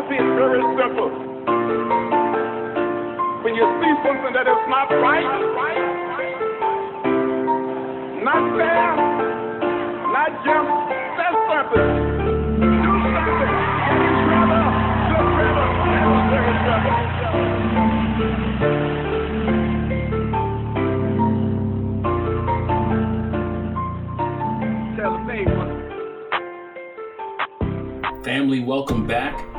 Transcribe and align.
philosophy 0.00 0.16
is 0.16 0.30
very 0.36 0.62
simple. 0.78 1.10
When 3.42 3.54
you 3.54 3.66
see 3.80 3.92
something 4.04 4.32
that 4.32 4.46
is 4.46 4.68
not 4.68 4.90
right, 4.90 5.24
not 8.22 8.42
fair, 8.56 8.96
not 10.12 10.30
just, 10.44 10.70
something. 24.96 25.48
Family, 28.24 28.60
welcome 28.60 29.06
back. 29.06 29.49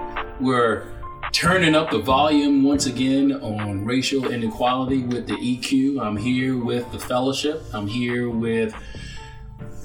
We're 0.42 0.88
turning 1.32 1.76
up 1.76 1.92
the 1.92 2.00
volume 2.00 2.64
once 2.64 2.88
again 2.88 3.32
on 3.32 3.86
racial 3.86 4.32
inequality 4.32 5.04
with 5.04 5.28
the 5.28 5.36
EQ. 5.36 6.02
I'm 6.02 6.18
here 6.18 6.58
with 6.58 6.92
the 6.92 6.98
fellowship. 6.98 7.62
I'm 7.74 7.86
here 7.86 8.28
with 8.28 8.74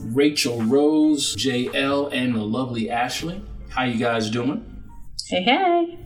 Rachel 0.01 0.62
Rose, 0.62 1.37
JL, 1.37 2.10
and 2.10 2.34
the 2.34 2.41
lovely 2.41 2.88
Ashley. 2.88 3.42
How 3.69 3.84
you 3.84 3.98
guys 3.98 4.30
doing? 4.30 4.82
Hey, 5.29 5.42
hey. 5.42 5.98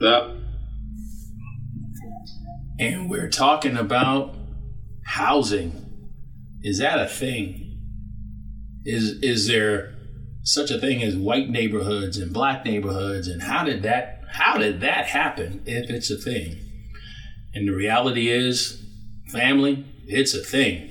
Yep. 0.00 0.30
And 2.78 3.10
we're 3.10 3.28
talking 3.28 3.76
about 3.76 4.36
housing. 5.06 6.06
Is 6.62 6.78
that 6.78 7.00
a 7.00 7.08
thing? 7.08 7.80
Is 8.84 9.20
is 9.22 9.48
there 9.48 9.97
such 10.48 10.70
a 10.70 10.80
thing 10.80 11.02
as 11.02 11.14
white 11.14 11.50
neighborhoods 11.50 12.16
and 12.16 12.32
black 12.32 12.64
neighborhoods 12.64 13.28
and 13.28 13.42
how 13.42 13.62
did 13.64 13.82
that 13.82 14.22
how 14.30 14.56
did 14.56 14.80
that 14.80 15.06
happen 15.06 15.62
if 15.66 15.90
it's 15.90 16.10
a 16.10 16.16
thing? 16.16 16.58
And 17.54 17.68
the 17.68 17.74
reality 17.74 18.28
is 18.28 18.82
family 19.30 19.84
it's 20.06 20.34
a 20.34 20.42
thing. 20.42 20.88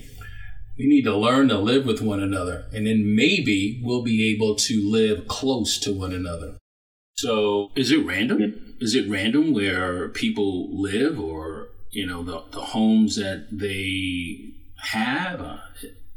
We 0.77 0.85
need 0.85 1.05
to 1.05 1.17
learn 1.17 1.47
to 1.49 1.57
live 1.57 1.87
with 1.87 2.01
one 2.01 2.21
another 2.21 2.65
and 2.71 2.85
then 2.85 3.15
maybe 3.15 3.81
we'll 3.83 4.03
be 4.03 4.31
able 4.31 4.55
to 4.55 4.91
live 4.91 5.27
close 5.27 5.79
to 5.79 5.91
one 5.91 6.13
another. 6.13 6.57
So 7.15 7.71
is 7.75 7.91
it 7.91 8.05
random? 8.05 8.75
Is 8.79 8.93
it 8.93 9.09
random 9.09 9.55
where 9.55 10.09
people 10.09 10.79
live 10.79 11.19
or 11.19 11.69
you 11.89 12.05
know 12.05 12.21
the, 12.21 12.43
the 12.51 12.61
homes 12.61 13.15
that 13.15 13.47
they 13.51 14.53
have? 14.91 15.41
Uh, 15.41 15.57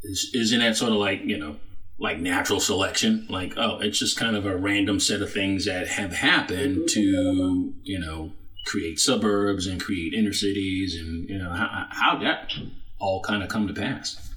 is, 0.03 0.29
isn't 0.35 0.59
that 0.59 0.77
sort 0.77 0.91
of 0.91 0.99
like 0.99 1.21
you 1.23 1.39
know 1.39 1.55
like 2.01 2.19
natural 2.19 2.59
selection. 2.59 3.27
Like 3.29 3.53
oh 3.55 3.79
it's 3.79 3.99
just 3.99 4.17
kind 4.17 4.35
of 4.35 4.45
a 4.45 4.57
random 4.57 4.99
set 4.99 5.21
of 5.21 5.31
things 5.31 5.65
that 5.65 5.87
have 5.87 6.11
happened 6.11 6.89
to 6.89 7.73
you 7.83 7.99
know 7.99 8.33
create 8.65 8.99
suburbs 8.99 9.67
and 9.67 9.81
create 9.81 10.13
inner 10.13 10.33
cities 10.33 10.99
and 10.99 11.29
you 11.29 11.37
know 11.37 11.51
how, 11.51 11.87
how 11.89 12.19
that 12.19 12.53
all 12.99 13.21
kind 13.21 13.43
of 13.43 13.49
come 13.49 13.67
to 13.67 13.73
pass. 13.73 14.29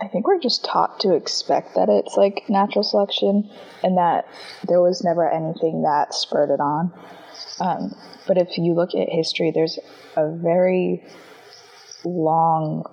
I 0.00 0.08
think 0.08 0.26
we're 0.26 0.40
just 0.40 0.64
taught 0.64 1.00
to 1.00 1.14
expect 1.14 1.74
that 1.74 1.88
it's 1.88 2.16
like 2.16 2.44
natural 2.48 2.84
selection 2.84 3.50
and 3.82 3.96
that 3.96 4.28
there 4.68 4.82
was 4.82 5.02
never 5.02 5.30
anything 5.30 5.82
that 5.82 6.12
spurred 6.12 6.50
it 6.50 6.60
on. 6.60 6.92
Um, 7.60 7.94
but 8.26 8.36
if 8.36 8.58
you 8.58 8.74
look 8.74 8.94
at 8.94 9.08
history 9.08 9.52
there's 9.54 9.78
a 10.16 10.30
very 10.30 11.02
long 12.04 12.84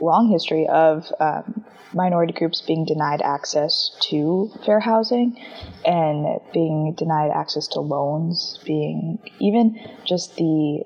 long 0.00 0.30
history 0.30 0.66
of 0.68 1.10
um, 1.20 1.64
minority 1.92 2.32
groups 2.32 2.60
being 2.60 2.84
denied 2.84 3.22
access 3.22 3.96
to 4.10 4.50
fair 4.64 4.80
housing 4.80 5.38
and 5.84 6.40
being 6.52 6.94
denied 6.96 7.30
access 7.34 7.68
to 7.68 7.80
loans, 7.80 8.58
being 8.64 9.18
even 9.40 9.78
just 10.04 10.36
the 10.36 10.84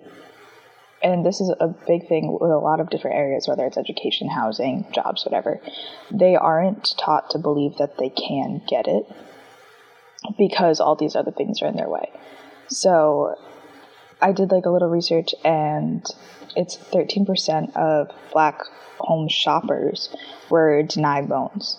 and 1.03 1.27
this 1.27 1.41
is 1.41 1.53
a 1.59 1.67
big 1.67 2.07
thing 2.07 2.39
with 2.41 2.53
a 2.53 2.59
lot 2.59 2.79
of 2.79 2.89
different 2.89 3.17
areas, 3.17 3.49
whether 3.49 3.67
it's 3.67 3.77
education, 3.77 4.29
housing, 4.29 4.87
jobs, 4.93 5.25
whatever. 5.25 5.61
They 6.13 6.37
aren't 6.37 6.97
taught 6.97 7.31
to 7.31 7.39
believe 7.39 7.79
that 7.79 7.99
they 7.99 8.09
can 8.09 8.63
get 8.69 8.87
it 8.87 9.11
because 10.39 10.79
all 10.79 10.95
these 10.95 11.17
other 11.17 11.33
things 11.33 11.61
are 11.61 11.67
in 11.67 11.77
their 11.77 11.89
way. 11.89 12.09
So 12.69 13.35
I 14.23 14.33
did 14.33 14.53
like 14.53 14.65
a 14.67 14.71
little 14.71 14.89
research, 14.89 15.35
and 15.45 16.07
it's 16.57 16.77
13% 16.77 17.77
of 17.77 18.11
black 18.33 18.61
home 18.99 19.29
shoppers 19.29 20.15
were 20.49 20.83
denied 20.85 21.29
loans. 21.29 21.77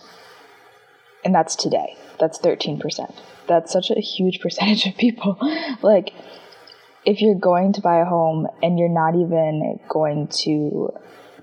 And 1.24 1.34
that's 1.34 1.56
today. 1.56 1.96
That's 2.20 2.38
13%. 2.40 3.16
That's 3.48 3.72
such 3.72 3.90
a 3.90 4.00
huge 4.00 4.40
percentage 4.42 4.86
of 4.86 4.98
people. 4.98 5.38
like, 5.82 6.14
if 7.06 7.22
you're 7.22 7.36
going 7.36 7.74
to 7.74 7.82
buy 7.82 8.00
a 8.00 8.06
home 8.06 8.48
and 8.62 8.78
you're 8.78 8.90
not 8.90 9.16
even 9.16 9.80
going 9.90 10.28
to 10.28 10.94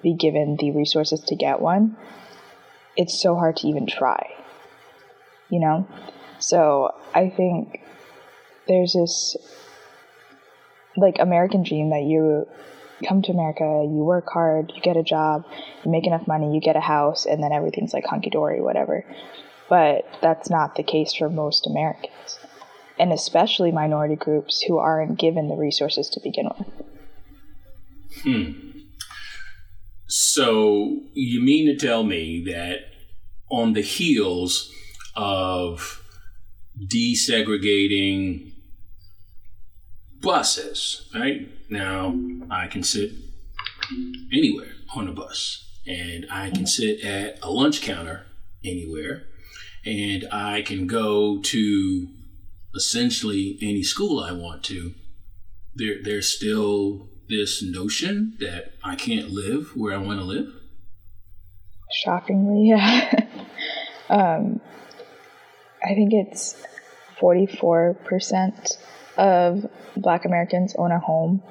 be 0.02 0.14
given 0.14 0.56
the 0.56 0.70
resources 0.70 1.20
to 1.20 1.36
get 1.36 1.60
one, 1.60 1.96
it's 2.96 3.20
so 3.20 3.34
hard 3.36 3.56
to 3.56 3.68
even 3.68 3.86
try. 3.86 4.34
You 5.48 5.60
know? 5.60 5.88
So 6.38 6.94
I 7.14 7.28
think 7.28 7.80
there's 8.66 8.94
this 8.94 9.36
like 10.96 11.16
American 11.18 11.62
dream 11.62 11.90
that 11.90 12.02
you 12.02 12.46
come 13.06 13.22
to 13.22 13.32
America, 13.32 13.82
you 13.84 14.04
work 14.04 14.28
hard, 14.28 14.72
you 14.74 14.82
get 14.82 14.96
a 14.96 15.02
job, 15.02 15.44
you 15.84 15.90
make 15.90 16.06
enough 16.06 16.26
money, 16.26 16.54
you 16.54 16.60
get 16.60 16.76
a 16.76 16.80
house, 16.80 17.26
and 17.26 17.42
then 17.42 17.52
everything's 17.52 17.94
like 17.94 18.04
hunky 18.04 18.30
dory, 18.30 18.60
whatever. 18.60 19.04
But 19.68 20.06
that's 20.20 20.50
not 20.50 20.74
the 20.74 20.82
case 20.82 21.14
for 21.14 21.28
most 21.28 21.66
Americans, 21.66 22.38
and 22.98 23.12
especially 23.12 23.72
minority 23.72 24.16
groups 24.16 24.60
who 24.60 24.78
aren't 24.78 25.18
given 25.18 25.48
the 25.48 25.56
resources 25.56 26.10
to 26.10 26.20
begin 26.20 26.48
with. 26.56 26.68
Hmm. 28.22 28.52
So 30.06 31.00
you 31.14 31.42
mean 31.42 31.66
to 31.66 31.86
tell 31.86 32.02
me 32.02 32.42
that 32.46 32.80
on 33.50 33.74
the 33.74 33.82
heels 33.82 34.72
of 35.14 36.02
desegregating 36.92 38.52
buses, 40.20 41.08
right? 41.14 41.48
Now 41.70 42.14
I 42.50 42.66
can 42.66 42.82
sit 42.82 43.12
anywhere 44.32 44.72
on 44.94 45.08
a 45.08 45.12
bus 45.12 45.68
and 45.86 46.26
I 46.30 46.50
can 46.50 46.66
sit 46.66 47.04
at 47.04 47.38
a 47.42 47.50
lunch 47.50 47.80
counter 47.80 48.26
anywhere 48.64 49.24
and 49.84 50.26
I 50.30 50.62
can 50.62 50.86
go 50.86 51.40
to 51.40 52.08
essentially 52.74 53.58
any 53.62 53.82
school 53.82 54.20
I 54.20 54.32
want 54.32 54.62
to. 54.64 54.94
There, 55.74 55.96
there's 56.02 56.28
still 56.28 57.08
this 57.28 57.62
notion 57.62 58.36
that 58.40 58.72
I 58.84 58.96
can't 58.96 59.30
live 59.30 59.76
where 59.76 59.94
I 59.94 59.98
want 59.98 60.20
to 60.20 60.24
live. 60.24 60.52
Shockingly, 62.04 62.68
yeah. 62.68 63.26
um, 64.08 64.60
I 65.82 65.94
think 65.94 66.12
it's 66.12 66.56
44% 67.20 68.76
of 69.16 69.66
black 69.96 70.24
Americans 70.24 70.74
own 70.76 70.92
a 70.92 70.98
home, 70.98 71.42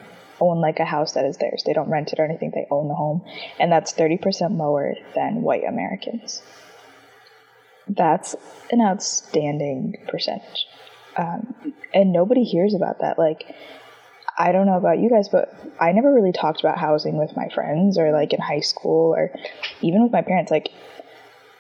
own 0.42 0.62
like 0.62 0.80
a 0.80 0.86
house 0.86 1.14
that 1.14 1.26
is 1.26 1.38
theirs. 1.38 1.64
They 1.66 1.74
don't 1.74 1.90
rent 1.90 2.14
it 2.14 2.20
or 2.20 2.26
anything, 2.26 2.52
they 2.54 2.68
own 2.72 2.88
the 2.88 2.96
home. 2.96 3.24
And 3.60 3.72
that's 3.72 3.94
30% 3.94 4.58
lower 4.58 4.96
than 5.16 5.42
white 5.42 5.64
Americans. 5.68 6.42
That's 7.88 8.36
an 8.72 8.82
outstanding 8.82 9.96
percentage. 10.08 10.68
Um, 11.18 11.74
and 11.94 12.14
nobody 12.14 12.44
hears 12.44 12.74
about 12.74 13.00
that. 13.00 13.18
Like, 13.18 13.56
I 14.38 14.52
don't 14.52 14.68
know 14.68 14.78
about 14.78 15.00
you 15.00 15.10
guys, 15.10 15.28
but 15.28 15.54
I 15.80 15.92
never 15.92 16.14
really 16.14 16.32
talked 16.32 16.62
about 16.62 16.78
housing 16.78 17.18
with 17.18 17.36
my 17.36 17.50
friends 17.50 17.98
or 17.98 18.12
like 18.12 18.32
in 18.32 18.40
high 18.40 18.62
school 18.62 19.14
or 19.14 19.32
even 19.82 20.04
with 20.04 20.12
my 20.14 20.22
parents. 20.22 20.52
Like, 20.52 20.70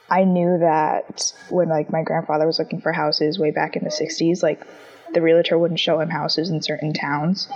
I 0.10 0.24
knew 0.24 0.58
that 0.60 1.34
when 1.50 1.70
like 1.70 1.92
my 1.92 2.04
grandfather 2.04 2.48
was 2.48 2.58
looking 2.58 2.82
for 2.82 2.92
houses 2.92 3.38
way 3.38 3.52
back 3.52 3.76
in 3.76 3.84
the 3.84 3.90
60s, 3.90 4.42
like 4.42 4.66
the 5.14 5.22
realtor 5.22 5.58
wouldn't 5.58 5.80
show 5.80 6.00
him 6.00 6.10
houses 6.10 6.50
in 6.50 6.62
certain 6.62 6.94
towns 6.94 7.48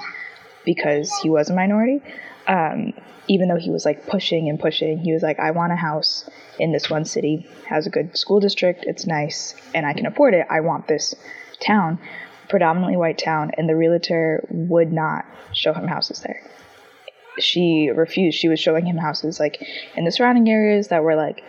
because 0.66 1.14
he 1.22 1.30
was 1.30 1.50
a 1.50 1.54
minority. 1.54 2.02
Um, 2.48 2.94
even 3.28 3.48
though 3.48 3.58
he 3.58 3.70
was 3.70 3.86
like 3.86 4.08
pushing 4.08 4.50
and 4.50 4.60
pushing, 4.60 5.00
he 5.00 5.14
was 5.14 5.24
like, 5.24 5.40
I 5.40 5.52
want 5.52 5.72
a 5.72 5.78
house 5.78 6.30
in 6.60 6.72
this 6.72 6.90
one 6.90 7.06
city, 7.06 7.48
has 7.68 7.88
a 7.88 7.90
good 7.90 8.18
school 8.18 8.40
district, 8.40 8.86
it's 8.86 9.08
nice, 9.08 9.56
and 9.74 9.86
I 9.86 9.94
can 9.94 10.06
afford 10.06 10.34
it. 10.34 10.46
I 10.50 10.60
want 10.60 10.88
this 10.88 11.16
town, 11.60 12.00
predominantly 12.50 12.98
white 12.98 13.18
town, 13.18 13.52
and 13.58 13.68
the 13.68 13.76
realtor 13.76 14.46
would 14.50 14.92
not 14.92 15.26
show 15.54 15.74
him 15.74 15.88
houses 15.88 16.20
there. 16.22 16.42
She 17.40 17.90
refused. 17.96 18.38
She 18.38 18.50
was 18.50 18.60
showing 18.60 18.86
him 18.86 18.98
houses 18.98 19.40
like 19.40 19.66
in 19.96 20.06
the 20.06 20.12
surrounding 20.12 20.50
areas 20.50 20.90
that 20.90 21.04
were 21.04 21.16
like 21.16 21.44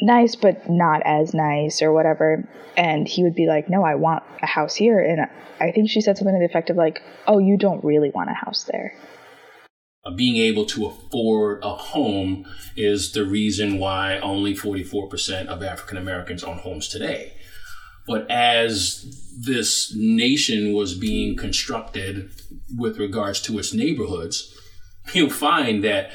nice 0.00 0.36
but 0.36 0.68
not 0.68 1.02
as 1.04 1.34
nice 1.34 1.82
or 1.82 1.92
whatever. 1.92 2.48
And 2.76 3.08
he 3.08 3.22
would 3.22 3.34
be 3.34 3.46
like 3.46 3.68
no 3.68 3.82
i 3.82 3.94
want 3.94 4.22
a 4.42 4.46
house 4.46 4.74
here. 4.74 5.00
And 5.00 5.20
i 5.60 5.72
think 5.72 5.90
she 5.90 6.00
said 6.00 6.16
something 6.16 6.34
to 6.34 6.38
the 6.38 6.46
effect 6.46 6.70
of 6.70 6.76
like 6.76 7.00
oh 7.26 7.38
you 7.38 7.56
don't 7.56 7.84
really 7.84 8.10
want 8.10 8.30
a 8.30 8.34
house 8.34 8.64
there. 8.64 8.94
Uh, 10.04 10.12
being 10.12 10.36
able 10.36 10.64
to 10.64 10.86
afford 10.86 11.62
a 11.62 11.74
home 11.74 12.46
is 12.76 13.12
the 13.12 13.24
reason 13.24 13.78
why 13.78 14.18
only 14.18 14.54
44% 14.54 15.46
of 15.46 15.62
african 15.62 15.96
americans 15.96 16.44
own 16.44 16.58
homes 16.58 16.88
today. 16.88 17.34
But 18.08 18.28
as 18.30 19.04
this 19.38 19.94
nation 19.94 20.72
was 20.72 20.94
being 20.94 21.36
constructed 21.36 22.30
with 22.74 22.98
regards 22.98 23.40
to 23.42 23.58
its 23.58 23.74
neighborhoods, 23.74 24.54
you'll 25.14 25.28
find 25.28 25.84
that 25.84 26.10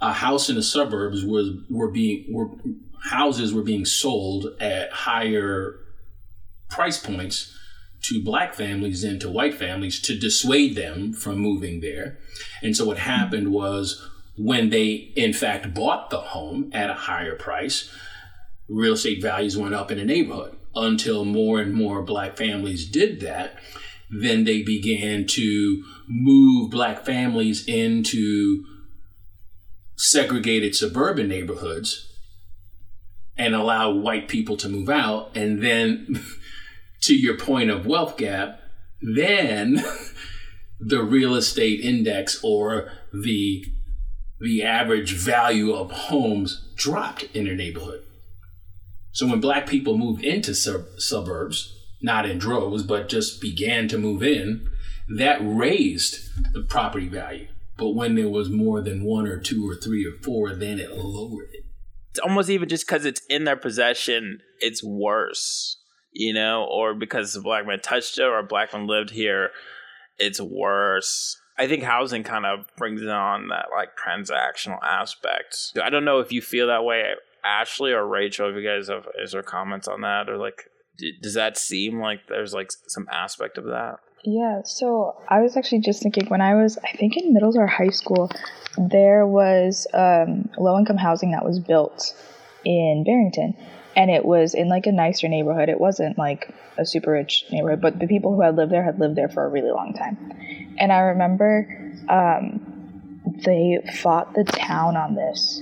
a 0.00 0.12
house 0.12 0.48
in 0.48 0.56
the 0.56 0.62
suburbs 0.62 1.24
was 1.24 1.50
were 1.70 1.90
being 1.90 2.26
were 2.30 2.50
houses 3.04 3.52
were 3.52 3.62
being 3.62 3.84
sold 3.84 4.46
at 4.60 4.90
higher 4.90 5.80
price 6.70 6.98
points 6.98 7.56
to 8.02 8.22
black 8.22 8.54
families 8.54 9.02
than 9.02 9.18
to 9.18 9.30
white 9.30 9.54
families 9.54 10.00
to 10.00 10.18
dissuade 10.18 10.74
them 10.74 11.12
from 11.12 11.38
moving 11.38 11.80
there. 11.80 12.18
And 12.62 12.76
so 12.76 12.84
what 12.84 12.98
happened 12.98 13.52
was 13.52 14.10
when 14.36 14.70
they 14.70 15.12
in 15.16 15.32
fact 15.32 15.74
bought 15.74 16.10
the 16.10 16.20
home 16.20 16.70
at 16.74 16.90
a 16.90 16.94
higher 16.94 17.36
price, 17.36 17.90
real 18.68 18.94
estate 18.94 19.22
values 19.22 19.56
went 19.56 19.74
up 19.74 19.90
in 19.90 19.98
the 19.98 20.04
neighborhood 20.04 20.56
until 20.74 21.24
more 21.24 21.60
and 21.60 21.72
more 21.72 22.02
black 22.02 22.36
families 22.36 22.88
did 22.88 23.20
that. 23.20 23.58
Then 24.10 24.44
they 24.44 24.62
began 24.62 25.26
to 25.28 25.84
move 26.08 26.70
black 26.70 27.04
families 27.04 27.66
into 27.66 28.64
segregated 29.96 30.74
suburban 30.74 31.28
neighborhoods 31.28 32.13
and 33.36 33.54
allow 33.54 33.90
white 33.90 34.28
people 34.28 34.56
to 34.58 34.68
move 34.68 34.88
out. 34.88 35.36
And 35.36 35.62
then, 35.62 36.22
to 37.02 37.14
your 37.14 37.36
point 37.36 37.70
of 37.70 37.86
wealth 37.86 38.16
gap, 38.16 38.60
then 39.00 39.84
the 40.80 41.02
real 41.02 41.34
estate 41.34 41.80
index 41.80 42.40
or 42.42 42.90
the 43.12 43.64
the 44.40 44.62
average 44.62 45.14
value 45.14 45.72
of 45.72 45.90
homes 45.90 46.66
dropped 46.74 47.24
in 47.34 47.44
their 47.44 47.54
neighborhood. 47.54 48.02
So 49.12 49.28
when 49.28 49.40
black 49.40 49.66
people 49.66 49.96
moved 49.96 50.24
into 50.24 50.54
sub- 50.54 50.98
suburbs, 50.98 51.72
not 52.02 52.28
in 52.28 52.38
droves, 52.38 52.82
but 52.82 53.08
just 53.08 53.40
began 53.40 53.88
to 53.88 53.96
move 53.96 54.22
in, 54.22 54.68
that 55.08 55.38
raised 55.40 56.52
the 56.52 56.62
property 56.62 57.08
value. 57.08 57.46
But 57.78 57.90
when 57.90 58.16
there 58.16 58.28
was 58.28 58.50
more 58.50 58.80
than 58.80 59.04
one 59.04 59.26
or 59.26 59.38
two 59.38 59.68
or 59.68 59.76
three 59.76 60.04
or 60.04 60.22
four, 60.22 60.54
then 60.54 60.78
it 60.78 60.96
lowered 60.96 61.48
it. 61.52 61.63
Almost 62.22 62.50
even 62.50 62.68
just 62.68 62.86
because 62.86 63.04
it's 63.04 63.22
in 63.28 63.44
their 63.44 63.56
possession, 63.56 64.40
it's 64.60 64.82
worse, 64.84 65.78
you 66.12 66.32
know, 66.32 66.64
or 66.64 66.94
because 66.94 67.34
a 67.34 67.40
black 67.40 67.66
man 67.66 67.80
touched 67.80 68.18
it 68.18 68.22
or 68.22 68.38
a 68.38 68.44
black 68.44 68.72
man 68.72 68.86
lived 68.86 69.10
here, 69.10 69.50
it's 70.18 70.40
worse. 70.40 71.40
I 71.58 71.68
think 71.68 71.82
housing 71.84 72.24
kind 72.24 72.46
of 72.46 72.66
brings 72.76 73.04
on 73.04 73.48
that 73.48 73.66
like 73.74 73.90
transactional 73.96 74.82
aspect. 74.82 75.72
I 75.80 75.90
don't 75.90 76.04
know 76.04 76.20
if 76.20 76.32
you 76.32 76.42
feel 76.42 76.66
that 76.68 76.84
way, 76.84 77.14
Ashley 77.44 77.92
or 77.92 78.06
Rachel. 78.06 78.50
If 78.50 78.56
you 78.56 78.68
guys 78.68 78.88
have 78.88 79.06
is 79.22 79.32
there 79.32 79.42
comments 79.42 79.86
on 79.86 80.00
that, 80.00 80.28
or 80.28 80.36
like, 80.36 80.64
does 81.22 81.34
that 81.34 81.56
seem 81.56 82.00
like 82.00 82.26
there's 82.28 82.54
like 82.54 82.70
some 82.88 83.06
aspect 83.10 83.58
of 83.58 83.64
that? 83.64 83.96
Yeah, 84.26 84.62
so 84.64 85.16
I 85.28 85.42
was 85.42 85.54
actually 85.54 85.80
just 85.80 86.02
thinking 86.02 86.26
when 86.28 86.40
I 86.40 86.54
was, 86.54 86.78
I 86.82 86.92
think 86.96 87.16
in 87.18 87.34
middle 87.34 87.58
or 87.58 87.66
high 87.66 87.90
school, 87.90 88.30
there 88.78 89.26
was 89.26 89.86
um, 89.92 90.48
low 90.56 90.78
income 90.78 90.96
housing 90.96 91.32
that 91.32 91.44
was 91.44 91.60
built 91.60 92.14
in 92.64 93.04
Barrington. 93.04 93.54
And 93.94 94.10
it 94.10 94.24
was 94.24 94.54
in 94.54 94.68
like 94.68 94.86
a 94.86 94.92
nicer 94.92 95.28
neighborhood. 95.28 95.68
It 95.68 95.78
wasn't 95.78 96.16
like 96.16 96.48
a 96.78 96.86
super 96.86 97.12
rich 97.12 97.44
neighborhood, 97.52 97.82
but 97.82 97.98
the 97.98 98.06
people 98.06 98.34
who 98.34 98.40
had 98.40 98.56
lived 98.56 98.72
there 98.72 98.82
had 98.82 98.98
lived 98.98 99.14
there 99.14 99.28
for 99.28 99.44
a 99.44 99.48
really 99.48 99.70
long 99.70 99.92
time. 99.92 100.32
And 100.78 100.90
I 100.90 101.00
remember 101.00 101.68
um, 102.08 103.20
they 103.44 103.78
fought 103.92 104.34
the 104.34 104.44
town 104.44 104.96
on 104.96 105.14
this 105.16 105.60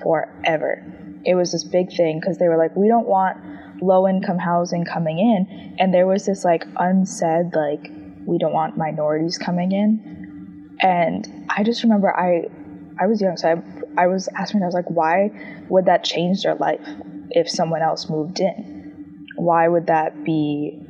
forever. 0.00 0.84
It 1.24 1.34
was 1.34 1.50
this 1.50 1.64
big 1.64 1.92
thing 1.92 2.20
because 2.20 2.38
they 2.38 2.46
were 2.46 2.58
like, 2.58 2.76
we 2.76 2.86
don't 2.86 3.08
want 3.08 3.38
low 3.82 4.06
income 4.06 4.38
housing 4.38 4.84
coming 4.84 5.18
in. 5.18 5.74
And 5.80 5.92
there 5.92 6.06
was 6.06 6.26
this 6.26 6.44
like 6.44 6.64
unsaid, 6.76 7.54
like, 7.54 7.90
we 8.26 8.38
don't 8.38 8.52
want 8.52 8.76
minorities 8.76 9.38
coming 9.38 9.72
in. 9.72 10.76
And 10.80 11.46
I 11.48 11.62
just 11.62 11.82
remember 11.82 12.14
I 12.14 12.48
I 12.98 13.06
was 13.06 13.20
young, 13.20 13.36
so 13.36 13.48
I, 13.48 14.02
I 14.04 14.06
was 14.06 14.28
asking, 14.36 14.62
I 14.62 14.66
was 14.66 14.74
like, 14.74 14.88
why 14.88 15.30
would 15.68 15.86
that 15.86 16.04
change 16.04 16.42
their 16.42 16.54
life 16.54 16.86
if 17.30 17.48
someone 17.50 17.82
else 17.82 18.08
moved 18.08 18.40
in? 18.40 19.26
Why 19.36 19.66
would 19.66 19.88
that 19.88 20.24
be 20.24 20.80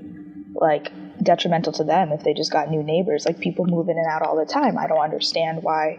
like 0.54 0.92
detrimental 1.22 1.72
to 1.74 1.84
them 1.84 2.12
if 2.12 2.22
they 2.22 2.34
just 2.34 2.52
got 2.52 2.70
new 2.70 2.82
neighbors? 2.82 3.24
Like 3.24 3.40
people 3.40 3.64
move 3.64 3.88
in 3.88 3.96
and 3.96 4.06
out 4.06 4.22
all 4.22 4.36
the 4.36 4.44
time. 4.44 4.76
I 4.76 4.86
don't 4.86 4.98
understand 4.98 5.62
why 5.62 5.98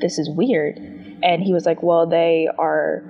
this 0.00 0.18
is 0.18 0.28
weird. 0.28 0.78
And 1.22 1.42
he 1.42 1.52
was 1.52 1.64
like, 1.64 1.82
well, 1.82 2.06
they 2.06 2.48
are 2.58 3.04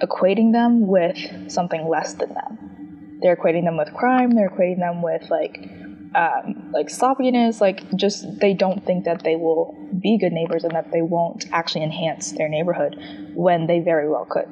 equating 0.00 0.52
them 0.52 0.86
with 0.88 1.50
something 1.50 1.88
less 1.88 2.14
than 2.14 2.34
them. 2.34 3.18
They're 3.22 3.36
equating 3.36 3.64
them 3.64 3.76
with 3.76 3.94
crime. 3.94 4.32
They're 4.32 4.50
equating 4.50 4.78
them 4.78 5.02
with 5.02 5.30
like 5.30 5.70
um, 6.16 6.72
like 6.72 6.88
sloppiness, 6.88 7.60
like 7.60 7.94
just 7.94 8.40
they 8.40 8.54
don't 8.54 8.84
think 8.86 9.04
that 9.04 9.22
they 9.22 9.36
will 9.36 9.76
be 10.00 10.16
good 10.18 10.32
neighbors 10.32 10.64
and 10.64 10.72
that 10.74 10.90
they 10.90 11.02
won't 11.02 11.44
actually 11.52 11.84
enhance 11.84 12.32
their 12.32 12.48
neighborhood 12.48 12.96
when 13.34 13.66
they 13.66 13.80
very 13.80 14.08
well 14.08 14.24
could. 14.24 14.48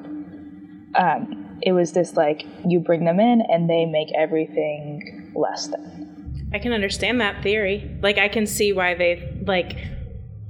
Um, 0.94 1.58
it 1.62 1.72
was 1.72 1.92
this 1.92 2.16
like 2.16 2.44
you 2.66 2.80
bring 2.80 3.06
them 3.06 3.18
in 3.18 3.40
and 3.40 3.68
they 3.68 3.86
make 3.86 4.12
everything 4.14 5.32
less 5.34 5.68
than. 5.68 6.50
I 6.52 6.58
can 6.58 6.72
understand 6.72 7.20
that 7.22 7.42
theory. 7.42 7.98
Like 8.02 8.18
I 8.18 8.28
can 8.28 8.46
see 8.46 8.72
why 8.72 8.94
they 8.94 9.42
like 9.46 9.76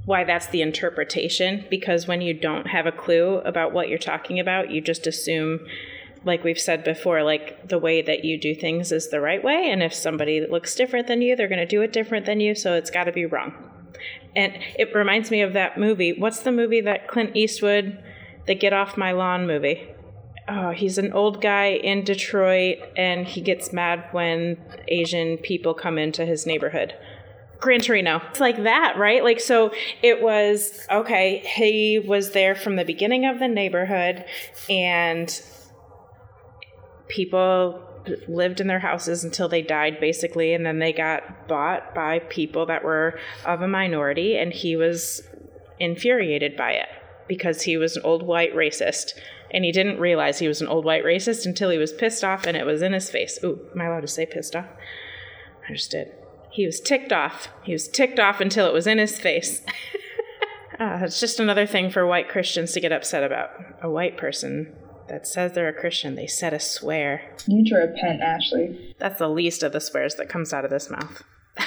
why 0.03 0.23
that's 0.25 0.47
the 0.47 0.61
interpretation 0.61 1.65
because 1.69 2.07
when 2.07 2.21
you 2.21 2.33
don't 2.33 2.67
have 2.67 2.85
a 2.85 2.91
clue 2.91 3.37
about 3.37 3.73
what 3.73 3.87
you're 3.87 3.97
talking 3.97 4.39
about, 4.39 4.69
you 4.69 4.81
just 4.81 5.07
assume 5.07 5.61
like 6.25 6.43
we've 6.43 6.59
said 6.59 6.83
before, 6.83 7.23
like 7.23 7.69
the 7.69 7.77
way 7.77 8.01
that 8.01 8.25
you 8.25 8.39
do 8.39 8.55
things 8.55 8.91
is 8.91 9.09
the 9.09 9.21
right 9.21 9.43
way. 9.43 9.69
And 9.69 9.81
if 9.83 9.93
somebody 9.93 10.45
looks 10.45 10.75
different 10.75 11.07
than 11.07 11.21
you, 11.21 11.35
they're 11.35 11.47
going 11.47 11.59
to 11.59 11.65
do 11.65 11.81
it 11.81 11.93
different 11.93 12.25
than 12.25 12.39
you. 12.39 12.55
So 12.55 12.73
it's 12.73 12.89
got 12.89 13.05
to 13.05 13.11
be 13.11 13.25
wrong. 13.25 13.53
And 14.35 14.53
it 14.77 14.93
reminds 14.93 15.31
me 15.31 15.41
of 15.41 15.53
that 15.53 15.77
movie. 15.77 16.13
What's 16.13 16.39
the 16.39 16.51
movie 16.51 16.81
that 16.81 17.07
Clint 17.07 17.35
Eastwood, 17.35 18.03
the 18.47 18.55
Get 18.55 18.73
Off 18.73 18.97
My 18.97 19.11
Lawn 19.11 19.47
movie? 19.47 19.87
Oh, 20.47 20.71
he's 20.71 20.97
an 20.97 21.13
old 21.13 21.41
guy 21.41 21.67
in 21.67 22.03
Detroit 22.03 22.77
and 22.97 23.25
he 23.25 23.41
gets 23.41 23.71
mad 23.71 24.09
when 24.11 24.57
Asian 24.87 25.37
people 25.37 25.73
come 25.73 25.97
into 25.97 26.25
his 26.25 26.45
neighborhood. 26.45 26.93
Gran 27.59 27.79
Torino. 27.79 28.21
It's 28.29 28.39
like 28.39 28.63
that, 28.63 28.95
right? 28.97 29.23
Like, 29.23 29.39
so 29.39 29.71
it 30.03 30.21
was 30.21 30.85
okay, 30.91 31.39
he 31.55 31.99
was 31.99 32.31
there 32.31 32.53
from 32.53 32.75
the 32.75 32.85
beginning 32.85 33.25
of 33.25 33.39
the 33.39 33.47
neighborhood 33.47 34.25
and 34.69 35.41
people 37.07 37.81
lived 38.27 38.61
in 38.61 38.67
their 38.67 38.79
houses 38.79 39.23
until 39.23 39.49
they 39.49 39.61
died 39.61 39.99
basically 39.99 40.53
and 40.53 40.65
then 40.65 40.79
they 40.79 40.93
got 40.93 41.47
bought 41.47 41.95
by 41.95 42.19
people 42.19 42.65
that 42.65 42.83
were 42.83 43.19
of 43.45 43.61
a 43.61 43.67
minority 43.67 44.37
and 44.37 44.53
he 44.53 44.75
was 44.75 45.21
infuriated 45.79 46.55
by 46.55 46.71
it 46.71 46.87
because 47.27 47.63
he 47.63 47.77
was 47.77 47.97
an 47.97 48.03
old 48.03 48.23
white 48.23 48.53
racist 48.53 49.13
and 49.51 49.63
he 49.63 49.71
didn't 49.71 49.99
realize 49.99 50.39
he 50.39 50.47
was 50.47 50.61
an 50.61 50.67
old 50.67 50.85
white 50.85 51.03
racist 51.03 51.45
until 51.45 51.69
he 51.69 51.77
was 51.77 51.93
pissed 51.93 52.23
off 52.23 52.45
and 52.45 52.55
it 52.55 52.65
was 52.65 52.81
in 52.81 52.93
his 52.93 53.09
face. 53.09 53.39
Ooh, 53.43 53.59
am 53.73 53.81
I 53.81 53.85
allowed 53.85 54.01
to 54.01 54.07
say 54.07 54.25
pissed 54.25 54.55
off? 54.55 54.67
I 55.67 55.73
just 55.73 55.91
did. 55.91 56.11
He 56.51 56.65
was 56.65 56.79
ticked 56.79 57.11
off. 57.11 57.49
He 57.63 57.73
was 57.73 57.87
ticked 57.87 58.19
off 58.19 58.39
until 58.39 58.67
it 58.67 58.73
was 58.73 58.87
in 58.87 58.97
his 58.97 59.19
face. 59.19 59.61
ah, 60.79 61.03
it's 61.03 61.19
just 61.19 61.39
another 61.39 61.65
thing 61.65 61.89
for 61.89 62.05
white 62.05 62.29
Christians 62.29 62.71
to 62.73 62.81
get 62.81 62.91
upset 62.91 63.23
about. 63.23 63.49
A 63.81 63.89
white 63.89 64.17
person 64.17 64.73
that 65.07 65.27
says 65.27 65.53
they're 65.53 65.67
a 65.67 65.73
Christian, 65.73 66.15
they 66.15 66.27
said 66.27 66.53
a 66.53 66.59
swear. 66.59 67.35
You 67.47 67.57
need 67.57 67.69
to 67.69 67.75
repent, 67.75 68.21
Ashley. 68.21 68.95
That's 68.99 69.19
the 69.19 69.29
least 69.29 69.63
of 69.63 69.71
the 69.71 69.81
swears 69.81 70.15
that 70.15 70.29
comes 70.29 70.53
out 70.53 70.65
of 70.65 70.71
this 70.71 70.89
mouth. 70.89 71.23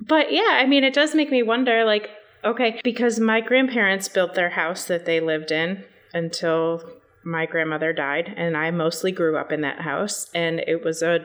but 0.00 0.32
yeah, 0.32 0.58
I 0.60 0.66
mean, 0.66 0.84
it 0.84 0.94
does 0.94 1.14
make 1.14 1.30
me 1.30 1.42
wonder 1.42 1.84
like, 1.84 2.10
okay, 2.44 2.80
because 2.84 3.18
my 3.20 3.40
grandparents 3.40 4.08
built 4.08 4.34
their 4.34 4.50
house 4.50 4.84
that 4.86 5.04
they 5.04 5.20
lived 5.20 5.50
in 5.50 5.84
until 6.12 6.82
my 7.24 7.46
grandmother 7.46 7.92
died, 7.92 8.32
and 8.36 8.56
I 8.56 8.70
mostly 8.70 9.12
grew 9.12 9.36
up 9.36 9.52
in 9.52 9.60
that 9.62 9.82
house, 9.82 10.30
and 10.34 10.60
it 10.60 10.84
was 10.84 11.02
a 11.02 11.24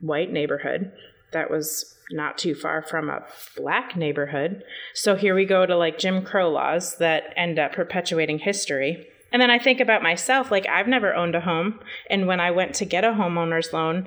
white 0.00 0.30
neighborhood 0.30 0.92
that 1.32 1.50
was 1.50 1.96
not 2.10 2.38
too 2.38 2.54
far 2.54 2.82
from 2.82 3.08
a 3.08 3.24
black 3.56 3.96
neighborhood. 3.96 4.62
So 4.94 5.16
here 5.16 5.34
we 5.34 5.44
go 5.44 5.66
to 5.66 5.76
like 5.76 5.98
Jim 5.98 6.22
Crow 6.24 6.50
laws 6.50 6.96
that 6.98 7.32
end 7.36 7.58
up 7.58 7.72
perpetuating 7.72 8.40
history. 8.40 9.06
And 9.32 9.40
then 9.40 9.50
I 9.50 9.58
think 9.58 9.80
about 9.80 10.02
myself, 10.02 10.50
like 10.50 10.68
I've 10.68 10.88
never 10.88 11.14
owned 11.14 11.34
a 11.34 11.40
home. 11.40 11.80
And 12.10 12.26
when 12.26 12.40
I 12.40 12.50
went 12.50 12.74
to 12.76 12.84
get 12.84 13.04
a 13.04 13.12
homeowner's 13.12 13.72
loan, 13.72 14.06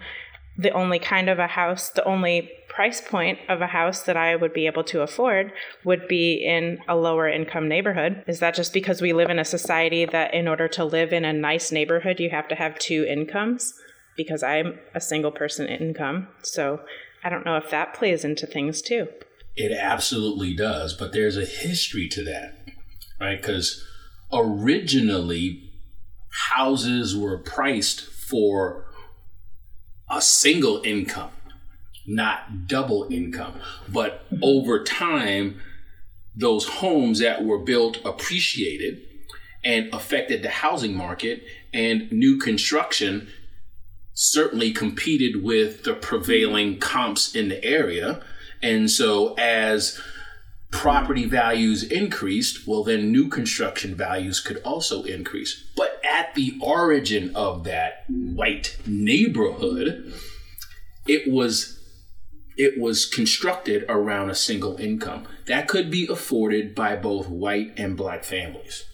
the 0.58 0.72
only 0.72 1.00
kind 1.00 1.30
of 1.30 1.40
a 1.40 1.48
house, 1.48 1.90
the 1.90 2.04
only 2.06 2.50
price 2.70 3.02
point 3.02 3.40
of 3.50 3.62
a 3.62 3.68
house 3.68 4.04
that 4.04 4.16
I 4.18 4.36
would 4.36 4.54
be 4.54 4.68
able 4.68 4.84
to 4.86 5.02
afford 5.02 5.52
would 5.84 6.08
be 6.08 6.36
in 6.46 6.80
a 6.88 6.96
lower 6.96 7.28
income 7.28 7.68
neighborhood. 7.68 8.24
Is 8.28 8.40
that 8.40 8.56
just 8.56 8.74
because 8.74 9.02
we 9.02 9.14
live 9.14 9.30
in 9.30 9.40
a 9.40 9.46
society 9.46 10.06
that 10.06 10.34
in 10.34 10.48
order 10.48 10.68
to 10.70 10.86
live 10.86 11.12
in 11.12 11.26
a 11.26 11.34
nice 11.34 11.72
neighborhood, 11.72 12.20
you 12.20 12.30
have 12.30 12.48
to 12.50 12.56
have 12.56 12.78
two 12.80 13.04
incomes? 13.04 13.74
Because 14.16 14.44
I'm 14.44 14.80
a 14.94 15.02
single 15.02 15.32
person 15.32 15.68
income. 15.68 16.28
So 16.42 16.82
I 17.26 17.30
don't 17.30 17.44
know 17.44 17.58
if 17.58 17.72
that 17.72 17.96
plays 17.96 18.24
into 18.24 18.46
things 18.46 18.84
too. 18.84 19.08
It 19.56 19.72
absolutely 19.72 20.54
does, 20.54 20.94
but 20.94 21.12
there's 21.12 21.38
a 21.38 21.46
history 21.46 22.08
to 22.10 22.24
that, 22.26 22.56
right? 23.20 23.42
Because 23.42 23.84
originally 24.32 25.72
houses 26.52 27.18
were 27.18 27.40
priced 27.40 28.02
for 28.02 28.86
a 30.08 30.22
single 30.22 30.84
income, 30.84 31.32
not 32.06 32.68
double 32.68 33.08
income. 33.10 33.60
But 33.90 34.26
over 34.44 34.84
time, 34.84 35.60
those 36.36 36.68
homes 36.68 37.20
that 37.20 37.44
were 37.44 37.60
built 37.60 37.98
appreciated 38.06 39.02
and 39.64 39.92
affected 39.92 40.44
the 40.44 40.50
housing 40.50 40.96
market, 40.96 41.42
and 41.74 42.12
new 42.12 42.38
construction 42.38 43.30
certainly 44.16 44.72
competed 44.72 45.44
with 45.44 45.84
the 45.84 45.94
prevailing 45.94 46.72
mm-hmm. 46.72 46.80
comps 46.80 47.36
in 47.36 47.50
the 47.50 47.64
area. 47.64 48.22
And 48.64 48.90
so, 48.90 49.36
as 49.36 50.02
property 50.72 51.22
mm-hmm. 51.22 51.32
values 51.32 51.84
increased, 51.84 52.68
well, 52.68 52.84
then 52.84 53.12
new 53.12 53.28
construction 53.28 53.94
values 53.94 54.40
could 54.40 54.62
also 54.64 55.04
increase. 55.04 55.64
But 55.76 56.02
at 56.04 56.34
the 56.34 56.58
origin 56.62 57.36
of 57.36 57.66
that 57.66 58.10
mm-hmm. 58.10 58.36
white 58.36 58.78
neighborhood, 58.88 60.14
it 61.06 61.32
was 61.32 61.80
it 62.58 62.80
was 62.80 63.06
constructed 63.06 63.84
around 63.90 64.30
a 64.30 64.36
single 64.36 64.78
income 64.78 65.28
that 65.46 65.68
could 65.68 65.92
be 65.92 66.08
afforded 66.08 66.74
by 66.74 66.96
both 66.96 67.28
white 67.28 67.74
and 67.76 67.98
black 67.98 68.24
families. 68.24 68.86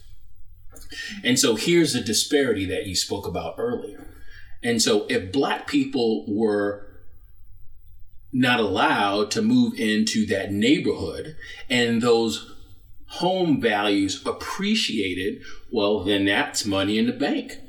And 1.24 1.40
so 1.40 1.56
here's 1.56 1.94
the 1.94 2.02
disparity 2.02 2.66
that 2.66 2.88
you 2.88 2.96
spoke 2.96 3.28
about 3.28 3.56
earlier. 3.60 4.11
And 4.64 4.82
so 4.82 5.06
if 5.10 5.32
black 5.32 5.68
people 5.68 6.26
were 6.28 6.88
not 8.34 8.60
allowed 8.60 9.32
to 9.32 9.42
move 9.42 9.74
into 9.78 10.26
that 10.28 10.52
neighborhood 10.52 11.36
and 11.70 12.02
those 12.02 12.54
home 13.08 13.60
values 13.60 14.26
appreciated, 14.26 15.42
well, 15.72 16.04
then 16.04 16.26
that's 16.26 16.66
money 16.66 16.98
in 16.98 17.08
the 17.08 17.14
bank. 17.14 17.60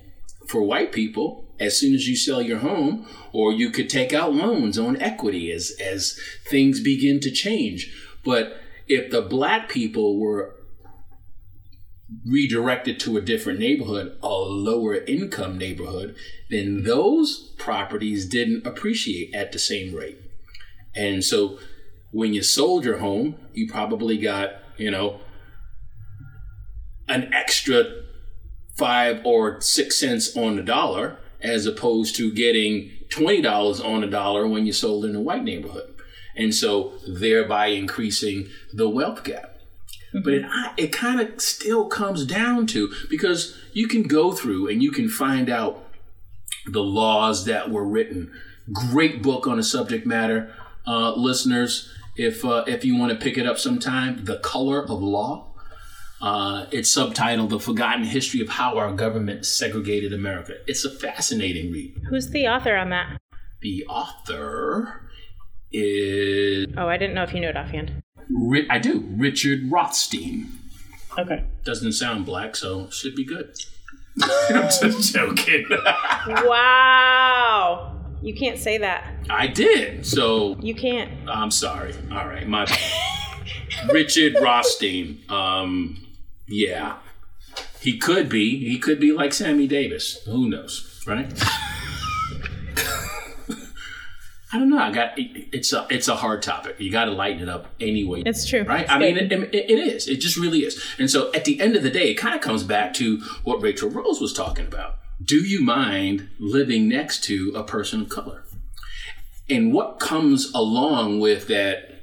For 0.47 0.63
white 0.63 0.93
people, 0.93 1.49
as 1.59 1.79
soon 1.79 1.95
as 1.95 2.09
you 2.09 2.17
sell 2.17 2.43
your 2.43 2.59
home, 2.59 3.07
or 3.33 3.53
you 3.53 3.71
could 3.71 3.89
take 3.89 4.13
out 4.13 4.35
loans 4.35 4.79
on 4.79 5.01
equity 5.01 5.51
as, 5.51 5.73
as 5.81 6.19
things 6.47 6.81
begin 6.81 7.21
to 7.21 7.31
change. 7.31 7.93
But 8.25 8.61
if 8.87 9.11
the 9.11 9.23
black 9.23 9.69
people 9.69 10.19
were 10.19 10.55
redirected 12.27 12.99
to 13.01 13.17
a 13.17 13.21
different 13.21 13.59
neighborhood, 13.59 14.17
a 14.23 14.29
lower 14.29 14.95
income 14.95 15.59
neighborhood, 15.59 16.15
then 16.51 16.83
those 16.85 17.53
properties 17.59 18.27
didn't 18.27 18.67
appreciate 18.67 19.35
at 19.35 19.53
the 19.53 19.59
same 19.59 19.95
rate. 19.95 20.19
And 20.95 21.25
so 21.25 21.59
when 22.11 22.35
you 22.35 22.43
sold 22.43 22.85
your 22.85 22.99
home, 22.99 23.37
you 23.55 23.71
probably 23.71 24.19
got, 24.19 24.51
you 24.77 24.91
know, 24.91 25.21
an 27.09 27.33
extra 27.33 27.85
five 28.77 29.21
or 29.25 29.61
six 29.61 29.99
cents 29.99 30.37
on 30.37 30.57
the 30.57 30.63
dollar 30.63 31.19
as 31.41 31.67
opposed 31.67 32.17
to 32.17 32.33
getting 32.33 32.91
$20 33.09 33.85
on 33.85 34.05
a 34.05 34.11
dollar 34.11 34.47
when 34.47 34.67
you 34.67 34.73
sold 34.73 35.05
in 35.05 35.15
a 35.15 35.21
white 35.21 35.45
neighborhood. 35.45 35.95
And 36.37 36.55
so 36.55 36.95
thereby 37.07 37.67
increasing 37.67 38.49
the 38.73 38.89
wealth 38.89 39.25
gap. 39.25 39.52
But 40.13 40.35
it, 40.35 40.47
it 40.77 40.93
kind 40.93 41.21
of 41.21 41.41
still 41.41 41.87
comes 41.87 42.27
down 42.27 42.67
to 42.69 42.93
because 43.09 43.57
you 43.73 43.89
can 43.89 44.03
go 44.03 44.33
through 44.33 44.69
and 44.69 44.83
you 44.83 44.91
can 44.93 45.09
find 45.09 45.49
out 45.49 45.89
the 46.67 46.83
laws 46.83 47.45
that 47.47 47.71
were 47.71 47.85
written. 47.85 48.31
Great 48.73 49.23
book 49.23 49.47
on 49.47 49.57
the 49.57 49.63
subject 49.63 50.07
matter, 50.07 50.55
uh, 50.87 51.15
listeners. 51.15 51.91
If 52.17 52.45
uh, 52.45 52.65
if 52.67 52.85
you 52.85 52.97
want 52.97 53.13
to 53.13 53.19
pick 53.19 53.39
it 53.39 53.47
up 53.47 53.59
sometime, 53.59 54.25
The 54.25 54.39
Color 54.39 54.83
of 54.83 55.03
Law. 55.03 55.49
Uh, 56.21 56.67
it's 56.71 56.95
subtitled 56.95 57.49
"The 57.49 57.59
Forgotten 57.59 58.05
History 58.05 58.41
of 58.41 58.49
How 58.51 58.79
Our 58.79 58.93
Government 58.93 59.45
Segregated 59.45 60.13
America." 60.13 60.55
It's 60.67 60.85
a 60.85 60.91
fascinating 60.91 61.73
read. 61.73 62.01
Who's 62.09 62.29
the 62.29 62.47
author 62.47 62.77
on 62.77 62.91
that? 62.91 63.19
The 63.61 63.85
author 63.87 65.11
is. 65.73 66.67
Oh, 66.77 66.87
I 66.87 66.97
didn't 66.97 67.15
know 67.15 67.25
if 67.25 67.33
you 67.35 67.41
knew 67.41 67.49
it 67.49 67.57
offhand. 67.57 68.03
I 68.71 68.79
do. 68.79 69.05
Richard 69.17 69.71
Rothstein. 69.71 70.49
Okay. 71.19 71.45
Doesn't 71.65 71.93
sound 71.93 72.25
black, 72.27 72.57
so 72.57 72.89
should 72.91 73.15
be 73.15 73.25
good. 73.25 73.55
I'm 74.23 74.69
just 74.69 75.15
joking. 75.15 75.67
wow. 76.27 77.99
You 78.23 78.35
can't 78.35 78.59
say 78.59 78.79
that. 78.79 79.15
I 79.29 79.47
did. 79.47 80.07
So 80.07 80.57
You 80.61 80.75
can't. 80.75 81.29
I'm 81.29 81.51
sorry. 81.51 81.95
All 82.11 82.27
right, 82.29 82.47
my 82.47 82.67
Richard 83.93 84.37
Rothstein. 84.41 85.21
Um, 85.29 86.07
yeah, 86.47 86.99
he 87.81 87.99
could 87.99 88.29
be. 88.29 88.59
He 88.69 88.79
could 88.79 89.01
be 89.01 89.13
like 89.13 89.33
Sammy 89.33 89.67
Davis. 89.67 90.23
Who 90.25 90.49
knows, 90.49 91.03
right? 91.07 91.33
I 94.53 94.59
don't 94.59 94.69
know. 94.69 94.79
I 94.79 94.93
got 94.93 95.13
it's 95.17 95.73
a 95.73 95.87
it's 95.89 96.09
a 96.09 96.15
hard 96.15 96.43
topic. 96.43 96.79
You 96.79 96.93
got 96.93 97.07
to 97.07 97.13
lighten 97.13 97.43
it 97.43 97.49
up 97.49 97.69
anyway. 97.81 98.23
It's 98.27 98.47
true. 98.47 98.65
right? 98.65 98.83
It's 98.83 98.91
I 98.93 98.99
mean, 98.99 99.17
it, 99.17 99.33
it, 99.33 99.55
it 99.55 99.79
is. 99.79 100.07
It 100.07 100.21
just 100.21 100.37
really 100.37 100.61
is. 100.61 100.85
And 100.99 101.11
so, 101.11 101.33
at 101.33 101.47
the 101.47 101.59
end 101.59 101.75
of 101.75 101.83
the 101.83 101.91
day, 101.91 102.11
it 102.11 102.15
kind 102.15 102.35
of 102.35 102.43
comes 102.43 102.63
back 102.63 102.93
to 102.95 103.19
what 103.45 103.63
Rachel 103.63 103.89
Rose 103.89 104.21
was 104.21 104.35
talking 104.35 104.67
about. 104.67 104.97
Do 105.25 105.37
you 105.37 105.65
mind 105.65 106.29
living 106.39 106.87
next 106.87 107.25
to 107.25 107.53
a 107.55 107.65
person 107.65 108.03
of 108.03 108.11
color? 108.11 108.45
And 109.49 109.73
what 109.73 109.99
comes 109.99 110.53
along 110.55 111.21
with 111.21 111.47
that 111.49 112.03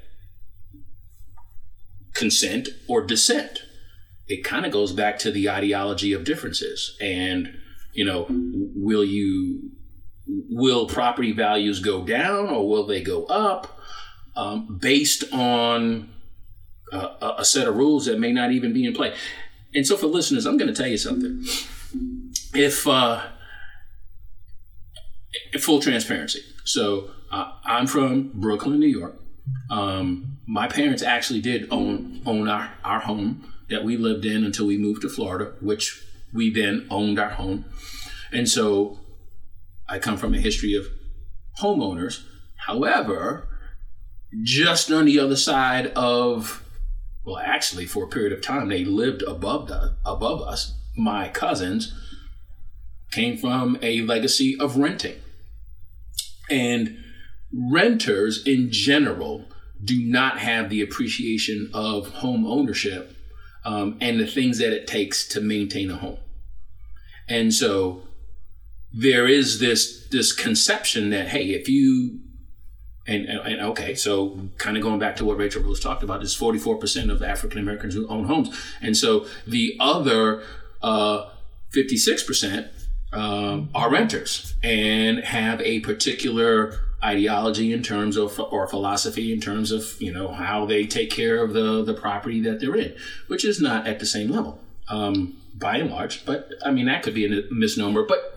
consent 2.14 2.68
or 2.88 3.04
dissent? 3.04 3.60
It 4.26 4.42
kind 4.42 4.66
of 4.66 4.72
goes 4.72 4.92
back 4.92 5.18
to 5.20 5.30
the 5.30 5.48
ideology 5.48 6.12
of 6.12 6.24
differences. 6.24 6.96
And, 7.00 7.58
you 7.92 8.04
know, 8.04 8.26
will 8.28 9.04
you 9.04 9.70
will 10.50 10.86
property 10.86 11.32
values 11.32 11.80
go 11.80 12.04
down 12.04 12.48
or 12.48 12.68
will 12.68 12.86
they 12.86 13.00
go 13.02 13.24
up 13.26 13.78
um, 14.36 14.78
based 14.80 15.24
on 15.32 16.10
uh, 16.92 17.14
a 17.22 17.34
a 17.38 17.44
set 17.44 17.68
of 17.68 17.76
rules 17.76 18.06
that 18.06 18.18
may 18.18 18.32
not 18.32 18.50
even 18.52 18.72
be 18.72 18.84
in 18.84 18.92
play? 18.92 19.14
And 19.74 19.86
so, 19.86 19.96
for 19.96 20.06
listeners, 20.06 20.46
I'm 20.46 20.56
going 20.56 20.72
to 20.72 20.74
tell 20.74 20.90
you 20.90 20.98
something. 20.98 21.44
If 22.52 22.86
uh, 22.86 23.22
full 25.60 25.80
transparency, 25.80 26.42
so 26.64 27.10
uh, 27.30 27.52
I'm 27.64 27.86
from 27.86 28.32
Brooklyn, 28.34 28.80
New 28.80 28.86
York. 28.86 29.16
Um, 29.70 30.38
my 30.46 30.66
parents 30.66 31.02
actually 31.02 31.40
did 31.40 31.68
own 31.70 32.22
own 32.26 32.48
our, 32.48 32.72
our 32.84 33.00
home 33.00 33.52
that 33.68 33.84
we 33.84 33.96
lived 33.96 34.24
in 34.24 34.44
until 34.44 34.66
we 34.66 34.76
moved 34.76 35.02
to 35.02 35.08
Florida, 35.08 35.52
which 35.60 36.04
we 36.32 36.52
then 36.52 36.86
owned 36.90 37.18
our 37.18 37.30
home. 37.30 37.64
And 38.32 38.48
so 38.48 38.99
I 39.90 39.98
come 39.98 40.16
from 40.16 40.34
a 40.34 40.38
history 40.38 40.74
of 40.74 40.86
homeowners. 41.60 42.22
However, 42.66 43.48
just 44.42 44.90
on 44.92 45.06
the 45.06 45.18
other 45.18 45.36
side 45.36 45.88
of, 45.88 46.64
well, 47.24 47.38
actually, 47.38 47.86
for 47.86 48.04
a 48.04 48.08
period 48.08 48.32
of 48.32 48.40
time, 48.40 48.68
they 48.68 48.84
lived 48.84 49.22
above 49.22 49.66
the, 49.66 49.96
above 50.06 50.40
us. 50.42 50.74
My 50.96 51.28
cousins 51.28 51.92
came 53.10 53.36
from 53.36 53.78
a 53.82 54.02
legacy 54.02 54.56
of 54.60 54.76
renting, 54.76 55.16
and 56.48 57.02
renters 57.52 58.46
in 58.46 58.70
general 58.70 59.46
do 59.82 60.00
not 60.00 60.38
have 60.38 60.70
the 60.70 60.82
appreciation 60.82 61.70
of 61.74 62.08
home 62.16 62.46
ownership 62.46 63.16
um, 63.64 63.96
and 64.00 64.20
the 64.20 64.26
things 64.26 64.58
that 64.58 64.72
it 64.72 64.86
takes 64.86 65.26
to 65.28 65.40
maintain 65.40 65.90
a 65.90 65.96
home. 65.96 66.18
And 67.28 67.52
so 67.52 68.02
there 68.92 69.26
is 69.26 69.60
this 69.60 70.06
this 70.10 70.32
conception 70.32 71.10
that 71.10 71.28
hey, 71.28 71.50
if 71.50 71.68
you 71.68 72.20
and, 73.06 73.26
and, 73.26 73.40
and 73.40 73.60
okay, 73.62 73.94
so 73.94 74.38
kind 74.58 74.76
of 74.76 74.82
going 74.82 74.98
back 74.98 75.16
to 75.16 75.24
what 75.24 75.36
Rachel 75.36 75.62
Rose 75.62 75.80
talked 75.80 76.02
about, 76.02 76.22
is 76.22 76.36
44% 76.36 77.10
of 77.10 77.22
African 77.22 77.58
Americans 77.58 77.94
who 77.94 78.06
own 78.08 78.24
homes, 78.24 78.56
and 78.80 78.96
so 78.96 79.26
the 79.46 79.76
other 79.80 80.42
uh, 80.82 81.28
56% 81.74 82.68
um, 83.12 83.70
are 83.74 83.90
renters 83.90 84.54
and 84.62 85.18
have 85.20 85.60
a 85.62 85.80
particular 85.80 86.78
ideology 87.02 87.72
in 87.72 87.82
terms 87.82 88.16
of 88.16 88.38
or 88.38 88.68
philosophy 88.68 89.32
in 89.32 89.40
terms 89.40 89.72
of 89.72 90.00
you 90.00 90.12
know 90.12 90.28
how 90.28 90.66
they 90.66 90.86
take 90.86 91.10
care 91.10 91.42
of 91.42 91.54
the 91.54 91.82
the 91.82 91.94
property 91.94 92.40
that 92.42 92.60
they're 92.60 92.76
in, 92.76 92.94
which 93.26 93.44
is 93.44 93.60
not 93.60 93.86
at 93.86 93.98
the 93.98 94.06
same 94.06 94.30
level 94.30 94.60
um, 94.88 95.36
by 95.54 95.76
and 95.76 95.90
large. 95.90 96.24
But 96.24 96.50
I 96.64 96.70
mean 96.70 96.86
that 96.86 97.02
could 97.02 97.14
be 97.14 97.24
a 97.24 97.42
misnomer, 97.50 98.02
but 98.02 98.29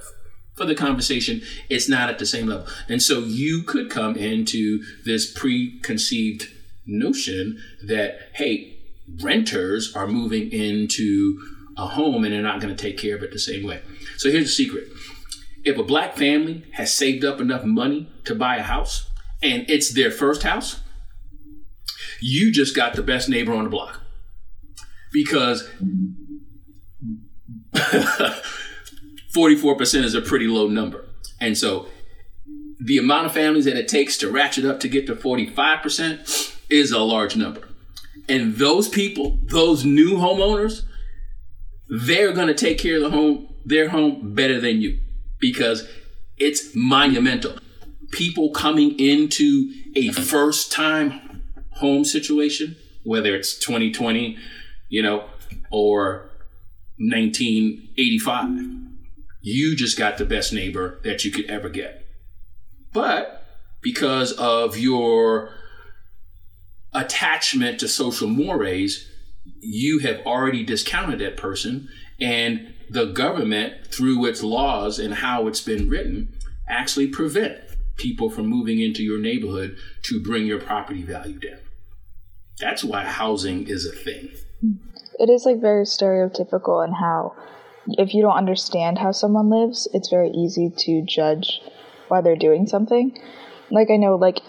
for 0.55 0.65
the 0.65 0.75
conversation, 0.75 1.41
it's 1.69 1.89
not 1.89 2.09
at 2.09 2.19
the 2.19 2.25
same 2.25 2.47
level. 2.47 2.67
And 2.87 3.01
so 3.01 3.19
you 3.19 3.63
could 3.63 3.89
come 3.89 4.15
into 4.15 4.83
this 5.05 5.31
preconceived 5.31 6.47
notion 6.85 7.61
that, 7.87 8.29
hey, 8.33 8.77
renters 9.21 9.95
are 9.95 10.07
moving 10.07 10.51
into 10.51 11.39
a 11.77 11.87
home 11.87 12.23
and 12.23 12.33
they're 12.33 12.41
not 12.41 12.61
going 12.61 12.75
to 12.75 12.81
take 12.81 12.97
care 12.97 13.15
of 13.15 13.23
it 13.23 13.31
the 13.31 13.39
same 13.39 13.65
way. 13.65 13.81
So 14.17 14.29
here's 14.29 14.45
the 14.45 14.49
secret 14.49 14.87
if 15.63 15.77
a 15.77 15.83
black 15.83 16.17
family 16.17 16.63
has 16.73 16.93
saved 16.93 17.23
up 17.23 17.39
enough 17.39 17.63
money 17.63 18.09
to 18.25 18.35
buy 18.35 18.57
a 18.57 18.63
house 18.63 19.09
and 19.41 19.65
it's 19.69 19.93
their 19.93 20.11
first 20.11 20.43
house, 20.43 20.81
you 22.21 22.51
just 22.51 22.75
got 22.75 22.93
the 22.95 23.03
best 23.03 23.29
neighbor 23.29 23.53
on 23.53 23.63
the 23.63 23.69
block. 23.69 24.01
Because 25.11 25.69
44% 29.33 30.03
is 30.03 30.15
a 30.15 30.21
pretty 30.21 30.47
low 30.47 30.67
number. 30.67 31.05
And 31.39 31.57
so 31.57 31.87
the 32.79 32.97
amount 32.97 33.25
of 33.25 33.31
families 33.31 33.65
that 33.65 33.77
it 33.77 33.87
takes 33.87 34.17
to 34.17 34.29
ratchet 34.29 34.65
up 34.65 34.79
to 34.81 34.87
get 34.87 35.07
to 35.07 35.15
45% 35.15 36.55
is 36.69 36.91
a 36.91 36.99
large 36.99 37.35
number. 37.35 37.67
And 38.29 38.55
those 38.55 38.87
people, 38.87 39.39
those 39.43 39.83
new 39.83 40.15
homeowners, 40.15 40.83
they're 41.89 42.33
going 42.33 42.47
to 42.47 42.53
take 42.53 42.77
care 42.77 42.97
of 42.97 43.01
the 43.03 43.09
home, 43.09 43.47
their 43.65 43.89
home 43.89 44.33
better 44.33 44.59
than 44.59 44.81
you 44.81 44.99
because 45.39 45.87
it's 46.37 46.71
monumental. 46.73 47.57
People 48.11 48.51
coming 48.51 48.97
into 48.99 49.73
a 49.95 50.11
first 50.11 50.71
time 50.71 51.41
home 51.71 52.05
situation, 52.05 52.75
whether 53.03 53.35
it's 53.35 53.57
2020, 53.57 54.37
you 54.89 55.01
know, 55.01 55.25
or 55.71 56.29
1985, 56.97 58.82
you 59.43 59.75
just 59.75 59.97
got 59.97 60.17
the 60.17 60.25
best 60.25 60.53
neighbor 60.53 60.99
that 61.03 61.23
you 61.23 61.31
could 61.31 61.45
ever 61.45 61.69
get. 61.69 62.07
But 62.93 63.45
because 63.81 64.31
of 64.31 64.77
your 64.77 65.53
attachment 66.93 67.79
to 67.81 67.87
social 67.87 68.29
mores, 68.29 69.07
you 69.59 69.99
have 69.99 70.25
already 70.25 70.63
discounted 70.63 71.19
that 71.19 71.35
person, 71.35 71.89
and 72.21 72.73
the 72.89 73.05
government, 73.07 73.87
through 73.87 74.25
its 74.25 74.41
laws 74.41 74.97
and 74.97 75.15
how 75.15 75.47
it's 75.47 75.61
been 75.61 75.89
written, 75.89 76.33
actually 76.69 77.07
prevent 77.07 77.57
people 77.97 78.29
from 78.29 78.47
moving 78.47 78.79
into 78.79 79.03
your 79.03 79.19
neighborhood 79.19 79.75
to 80.03 80.23
bring 80.23 80.45
your 80.45 80.59
property 80.59 81.01
value 81.01 81.39
down. 81.39 81.59
That's 82.59 82.83
why 82.83 83.03
housing 83.03 83.67
is 83.67 83.85
a 83.85 83.91
thing. 83.91 84.29
It 85.19 85.29
is 85.29 85.45
like 85.45 85.59
very 85.59 85.83
stereotypical 85.83 86.85
in 86.85 86.93
how, 86.93 87.35
if 87.87 88.13
you 88.13 88.21
don't 88.21 88.37
understand 88.37 88.97
how 88.97 89.11
someone 89.11 89.49
lives, 89.49 89.87
it's 89.93 90.09
very 90.09 90.29
easy 90.29 90.69
to 90.69 91.01
judge 91.01 91.61
why 92.07 92.21
they're 92.21 92.35
doing 92.35 92.67
something. 92.67 93.17
Like 93.69 93.89
I 93.91 93.97
know, 93.97 94.15
like 94.15 94.39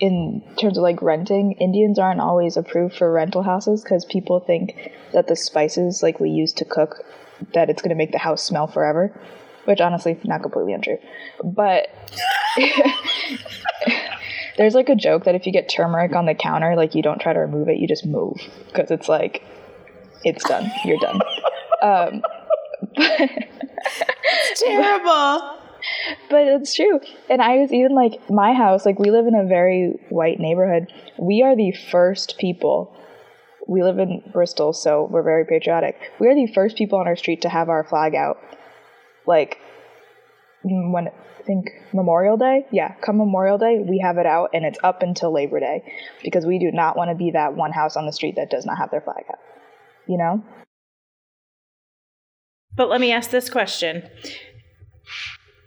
in 0.00 0.42
terms 0.56 0.78
of 0.78 0.82
like 0.82 1.02
renting, 1.02 1.52
Indians 1.52 1.98
aren't 1.98 2.20
always 2.20 2.56
approved 2.56 2.96
for 2.96 3.12
rental 3.12 3.42
houses 3.42 3.82
because 3.82 4.04
people 4.04 4.40
think 4.40 4.92
that 5.12 5.26
the 5.26 5.36
spices 5.36 6.02
like 6.02 6.20
we 6.20 6.30
use 6.30 6.52
to 6.54 6.64
cook 6.64 7.04
that 7.54 7.70
it's 7.70 7.82
going 7.82 7.90
to 7.90 7.96
make 7.96 8.12
the 8.12 8.18
house 8.18 8.42
smell 8.42 8.66
forever, 8.66 9.12
which 9.64 9.80
honestly 9.80 10.18
not 10.24 10.42
completely 10.42 10.72
untrue. 10.72 10.98
But 11.42 11.88
there's 14.56 14.74
like 14.74 14.88
a 14.88 14.96
joke 14.96 15.24
that 15.24 15.34
if 15.34 15.46
you 15.46 15.52
get 15.52 15.68
turmeric 15.68 16.14
on 16.14 16.26
the 16.26 16.34
counter, 16.34 16.74
like 16.76 16.94
you 16.94 17.02
don't 17.02 17.20
try 17.20 17.32
to 17.32 17.40
remove 17.40 17.68
it, 17.68 17.78
you 17.78 17.88
just 17.88 18.06
move 18.06 18.40
because 18.66 18.90
it's 18.90 19.08
like 19.08 19.42
it's 20.24 20.44
done. 20.48 20.70
You're 20.84 20.98
done. 20.98 21.20
Um, 21.80 22.22
Terrible. 24.56 25.58
but 26.30 26.46
it's 26.46 26.74
true. 26.74 27.00
And 27.30 27.40
I 27.40 27.58
was 27.58 27.72
even 27.72 27.94
like 27.94 28.20
my 28.30 28.52
house, 28.52 28.84
like 28.84 28.98
we 28.98 29.10
live 29.10 29.26
in 29.26 29.34
a 29.34 29.46
very 29.46 29.94
white 30.10 30.38
neighborhood. 30.38 30.92
We 31.18 31.42
are 31.42 31.56
the 31.56 31.72
first 31.90 32.38
people. 32.38 32.94
We 33.66 33.82
live 33.82 33.98
in 33.98 34.22
Bristol, 34.32 34.72
so 34.72 35.08
we're 35.10 35.22
very 35.22 35.44
patriotic. 35.44 35.96
We 36.18 36.28
are 36.28 36.34
the 36.34 36.50
first 36.52 36.76
people 36.76 36.98
on 36.98 37.06
our 37.06 37.16
street 37.16 37.42
to 37.42 37.48
have 37.48 37.68
our 37.68 37.84
flag 37.84 38.14
out. 38.14 38.38
Like 39.26 39.58
mm, 40.64 40.92
when 40.92 41.08
I 41.08 41.42
think 41.44 41.70
Memorial 41.92 42.36
Day, 42.36 42.66
yeah, 42.72 42.94
come 43.02 43.18
Memorial 43.18 43.58
Day, 43.58 43.84
we 43.86 43.98
have 43.98 44.18
it 44.18 44.26
out 44.26 44.50
and 44.54 44.64
it's 44.64 44.78
up 44.82 45.02
until 45.02 45.32
Labor 45.32 45.60
Day 45.60 45.82
because 46.22 46.46
we 46.46 46.58
do 46.58 46.70
not 46.72 46.96
want 46.96 47.10
to 47.10 47.14
be 47.14 47.32
that 47.32 47.54
one 47.54 47.72
house 47.72 47.96
on 47.96 48.06
the 48.06 48.12
street 48.12 48.36
that 48.36 48.50
does 48.50 48.64
not 48.64 48.78
have 48.78 48.90
their 48.90 49.00
flag 49.00 49.24
out. 49.28 49.38
You 50.06 50.16
know? 50.16 50.42
But 52.78 52.88
let 52.88 53.00
me 53.00 53.12
ask 53.12 53.30
this 53.30 53.50
question 53.50 54.08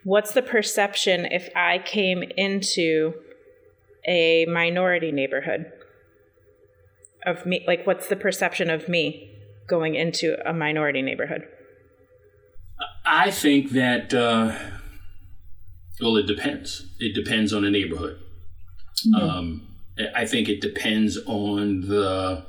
What's 0.04 0.34
the 0.34 0.42
perception 0.42 1.26
if 1.26 1.50
I 1.56 1.78
came 1.78 2.24
into 2.24 3.14
a 4.08 4.46
minority 4.48 5.12
neighborhood 5.12 5.72
of 7.24 7.46
me? 7.46 7.64
Like, 7.68 7.86
what's 7.86 8.08
the 8.08 8.16
perception 8.16 8.72
of 8.72 8.90
me 8.90 9.30
going 9.68 9.94
into 9.94 10.38
a 10.50 10.54
minority 10.54 11.04
neighborhood? 11.04 11.44
I 13.06 13.30
think 13.30 13.72
that, 13.72 14.12
uh, 14.12 14.58
well, 16.00 16.18
it 16.18 16.26
depends. 16.26 16.88
It 17.00 17.14
depends 17.14 17.54
on 17.54 17.62
the 17.62 17.70
neighborhood. 17.70 18.18
Um, 19.20 19.68
I 20.16 20.26
think 20.26 20.48
it 20.48 20.62
depends 20.62 21.18
on 21.26 21.82
the 21.82 22.46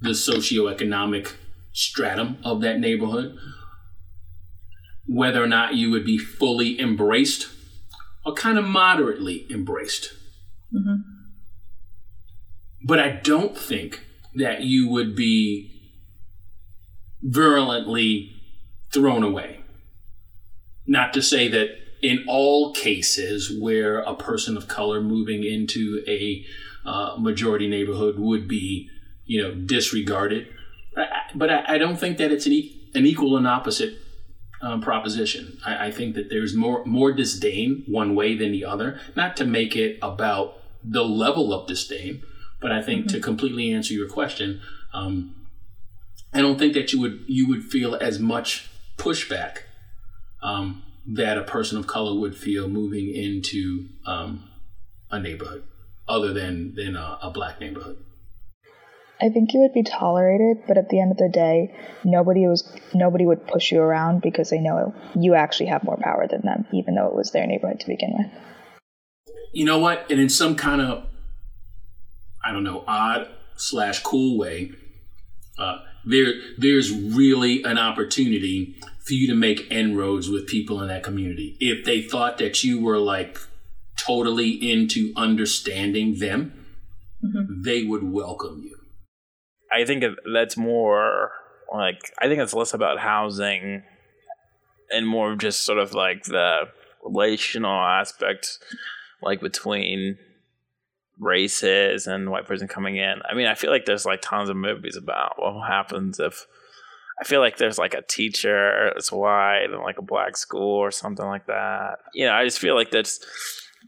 the 0.00 0.10
socioeconomic 0.10 1.32
stratum 1.72 2.38
of 2.44 2.60
that 2.62 2.78
neighborhood, 2.78 3.38
whether 5.14 5.42
or 5.42 5.46
not 5.46 5.74
you 5.74 5.90
would 5.90 6.04
be 6.04 6.18
fully 6.18 6.80
embraced 6.80 7.48
or 8.26 8.34
kind 8.34 8.58
of 8.58 8.64
moderately 8.64 9.46
embraced. 9.48 10.12
But 12.84 12.98
I 12.98 13.20
don't 13.22 13.56
think 13.56 14.00
that 14.34 14.62
you 14.62 14.88
would 14.88 15.14
be 15.14 15.70
virulently 17.22 18.32
thrown 18.92 19.22
away. 19.22 19.60
Not 20.86 21.14
to 21.14 21.22
say 21.22 21.48
that 21.48 21.68
in 22.02 22.24
all 22.26 22.74
cases 22.74 23.56
where 23.58 24.00
a 24.00 24.14
person 24.14 24.56
of 24.56 24.68
color 24.68 25.00
moving 25.00 25.44
into 25.44 26.02
a 26.08 26.44
uh, 26.84 27.16
majority 27.18 27.68
neighborhood 27.68 28.18
would 28.18 28.46
be, 28.48 28.90
you 29.24 29.40
know, 29.40 29.54
disregarded, 29.54 30.48
but 31.34 31.50
I, 31.50 31.74
I 31.74 31.78
don't 31.78 31.96
think 31.96 32.18
that 32.18 32.30
it's 32.30 32.46
an, 32.46 32.52
e- 32.52 32.90
an 32.94 33.06
equal 33.06 33.36
and 33.36 33.46
opposite 33.46 33.96
um, 34.64 34.80
proposition. 34.80 35.58
I, 35.64 35.86
I 35.86 35.90
think 35.90 36.14
that 36.14 36.30
there's 36.30 36.54
more 36.54 36.84
more 36.86 37.12
disdain 37.12 37.84
one 37.86 38.14
way 38.14 38.34
than 38.34 38.50
the 38.50 38.64
other. 38.64 38.98
Not 39.14 39.36
to 39.36 39.44
make 39.44 39.76
it 39.76 39.98
about 40.00 40.62
the 40.82 41.04
level 41.04 41.52
of 41.52 41.66
disdain, 41.66 42.22
but 42.60 42.72
I 42.72 42.82
think 42.82 43.08
to 43.08 43.20
completely 43.20 43.72
answer 43.72 43.92
your 43.92 44.08
question, 44.08 44.62
um, 44.94 45.34
I 46.32 46.40
don't 46.40 46.58
think 46.58 46.72
that 46.74 46.92
you 46.92 47.00
would 47.00 47.24
you 47.26 47.46
would 47.48 47.64
feel 47.64 47.94
as 47.94 48.18
much 48.18 48.70
pushback 48.96 49.58
um, 50.42 50.82
that 51.06 51.36
a 51.36 51.44
person 51.44 51.76
of 51.78 51.86
color 51.86 52.18
would 52.18 52.36
feel 52.36 52.66
moving 52.66 53.14
into 53.14 53.88
um, 54.06 54.48
a 55.10 55.20
neighborhood, 55.20 55.64
other 56.08 56.32
than 56.32 56.74
than 56.74 56.96
a, 56.96 57.18
a 57.22 57.30
black 57.30 57.60
neighborhood. 57.60 57.98
I 59.20 59.28
think 59.28 59.54
you 59.54 59.60
would 59.60 59.72
be 59.72 59.84
tolerated, 59.84 60.64
but 60.66 60.76
at 60.76 60.88
the 60.88 61.00
end 61.00 61.12
of 61.12 61.18
the 61.18 61.30
day, 61.32 61.74
nobody 62.04 62.46
was 62.46 62.68
nobody 62.92 63.24
would 63.24 63.46
push 63.46 63.70
you 63.70 63.80
around 63.80 64.22
because 64.22 64.50
they 64.50 64.60
know 64.60 64.94
you 65.14 65.34
actually 65.34 65.66
have 65.66 65.84
more 65.84 65.96
power 65.96 66.26
than 66.28 66.42
them, 66.42 66.66
even 66.72 66.94
though 66.94 67.06
it 67.06 67.14
was 67.14 67.30
their 67.30 67.46
neighborhood 67.46 67.80
to 67.80 67.86
begin 67.86 68.12
with. 68.18 68.30
you 69.52 69.64
know 69.64 69.78
what? 69.78 70.10
And 70.10 70.20
in 70.20 70.28
some 70.28 70.56
kind 70.56 70.80
of, 70.80 71.06
I 72.44 72.52
don't 72.52 72.64
know, 72.64 72.84
odd 72.86 73.28
slash 73.56 74.02
cool 74.02 74.36
way, 74.36 74.72
uh, 75.58 75.78
there 76.04 76.34
there's 76.58 76.90
really 76.90 77.62
an 77.62 77.78
opportunity 77.78 78.76
for 79.06 79.12
you 79.14 79.28
to 79.28 79.34
make 79.34 79.70
inroads 79.70 80.28
with 80.28 80.46
people 80.48 80.82
in 80.82 80.88
that 80.88 81.02
community. 81.02 81.56
If 81.60 81.84
they 81.84 82.02
thought 82.02 82.38
that 82.38 82.64
you 82.64 82.80
were 82.82 82.98
like 82.98 83.38
totally 83.96 84.50
into 84.50 85.12
understanding 85.16 86.18
them, 86.18 86.66
they 87.48 87.84
would 87.84 88.02
welcome 88.02 88.62
you. 88.64 88.73
I 89.74 89.84
think 89.84 90.04
that's 90.32 90.56
more 90.56 91.32
like 91.72 92.12
I 92.20 92.28
think 92.28 92.40
it's 92.40 92.54
less 92.54 92.74
about 92.74 92.98
housing 92.98 93.82
and 94.90 95.06
more 95.06 95.32
of 95.32 95.38
just 95.38 95.64
sort 95.64 95.78
of 95.78 95.94
like 95.94 96.24
the 96.24 96.68
relational 97.04 97.80
aspect, 97.80 98.58
like 99.22 99.40
between 99.40 100.18
races 101.18 102.06
and 102.06 102.30
white 102.30 102.46
person 102.46 102.68
coming 102.68 102.96
in. 102.96 103.20
I 103.28 103.34
mean, 103.34 103.46
I 103.46 103.54
feel 103.54 103.70
like 103.70 103.84
there's 103.84 104.06
like 104.06 104.22
tons 104.22 104.48
of 104.48 104.56
movies 104.56 104.96
about 104.96 105.34
what 105.38 105.66
happens 105.68 106.20
if. 106.20 106.46
I 107.20 107.22
feel 107.22 107.38
like 107.38 107.58
there's 107.58 107.78
like 107.78 107.94
a 107.94 108.02
teacher 108.02 108.90
that's 108.92 109.12
white 109.12 109.68
and 109.70 109.80
like 109.84 109.98
a 109.98 110.02
black 110.02 110.36
school 110.36 110.78
or 110.78 110.90
something 110.90 111.24
like 111.24 111.46
that. 111.46 111.98
You 112.12 112.26
know, 112.26 112.32
I 112.32 112.44
just 112.44 112.58
feel 112.58 112.74
like 112.74 112.90
that's 112.90 113.20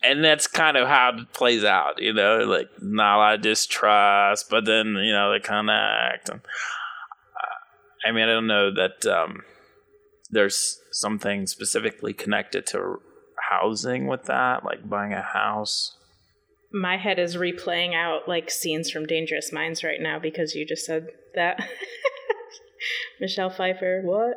and 0.03 0.25
that's 0.25 0.47
kind 0.47 0.77
of 0.77 0.89
how 0.89 1.13
it 1.17 1.33
plays 1.33 1.65
out, 1.65 2.01
you 2.01 2.13
know, 2.13 2.39
like 2.39 2.69
not 2.81 3.17
a 3.17 3.19
lot 3.19 3.35
of 3.35 3.43
distrust, 3.43 4.51
but 4.51 4.65
then 4.65 4.95
you 4.97 5.13
know 5.13 5.33
they 5.33 5.41
connect. 5.41 6.29
And 6.29 6.41
uh, 6.41 8.09
I 8.09 8.13
mean, 8.13 8.25
I 8.25 8.33
don't 8.33 8.47
know 8.47 8.73
that 8.75 9.07
um, 9.07 9.43
there's 10.31 10.81
something 10.93 11.47
specifically 11.47 12.13
connected 12.13 12.67
to 12.69 13.01
housing 13.51 14.07
with 14.07 14.25
that, 14.25 14.65
like 14.65 14.89
buying 14.89 15.13
a 15.13 15.23
house. 15.23 15.97
My 16.73 16.97
head 16.97 17.19
is 17.19 17.37
replaying 17.37 17.95
out 17.95 18.29
like 18.29 18.51
scenes 18.51 18.91
from 18.91 19.07
Dangerous 19.07 19.53
Minds 19.53 19.83
right 19.83 20.01
now 20.01 20.19
because 20.19 20.55
you 20.55 20.67
just 20.67 20.85
said 20.85 21.09
that. 21.35 21.67
Michelle 23.21 23.51
Pfeiffer, 23.51 24.03
what? 24.05 24.37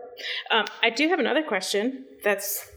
Um, 0.50 0.66
I 0.82 0.90
do 0.90 1.10
have 1.10 1.20
another 1.20 1.44
question 1.44 2.06
that's 2.24 2.70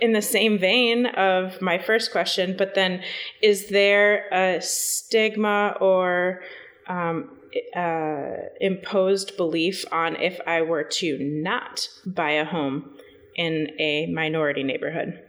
in 0.00 0.12
the 0.12 0.22
same 0.22 0.58
vein 0.58 1.06
of 1.06 1.60
my 1.60 1.78
first 1.78 2.12
question, 2.12 2.54
but 2.56 2.74
then 2.74 3.02
is 3.42 3.68
there 3.68 4.28
a 4.32 4.60
stigma 4.60 5.76
or 5.80 6.40
um, 6.88 7.36
uh, 7.76 8.32
imposed 8.60 9.36
belief 9.36 9.84
on 9.92 10.16
if 10.16 10.40
I 10.46 10.62
were 10.62 10.84
to 10.84 11.18
not 11.18 11.88
buy 12.06 12.32
a 12.32 12.44
home 12.44 12.96
in 13.36 13.68
a 13.78 14.06
minority 14.06 14.62
neighborhood? 14.62 15.20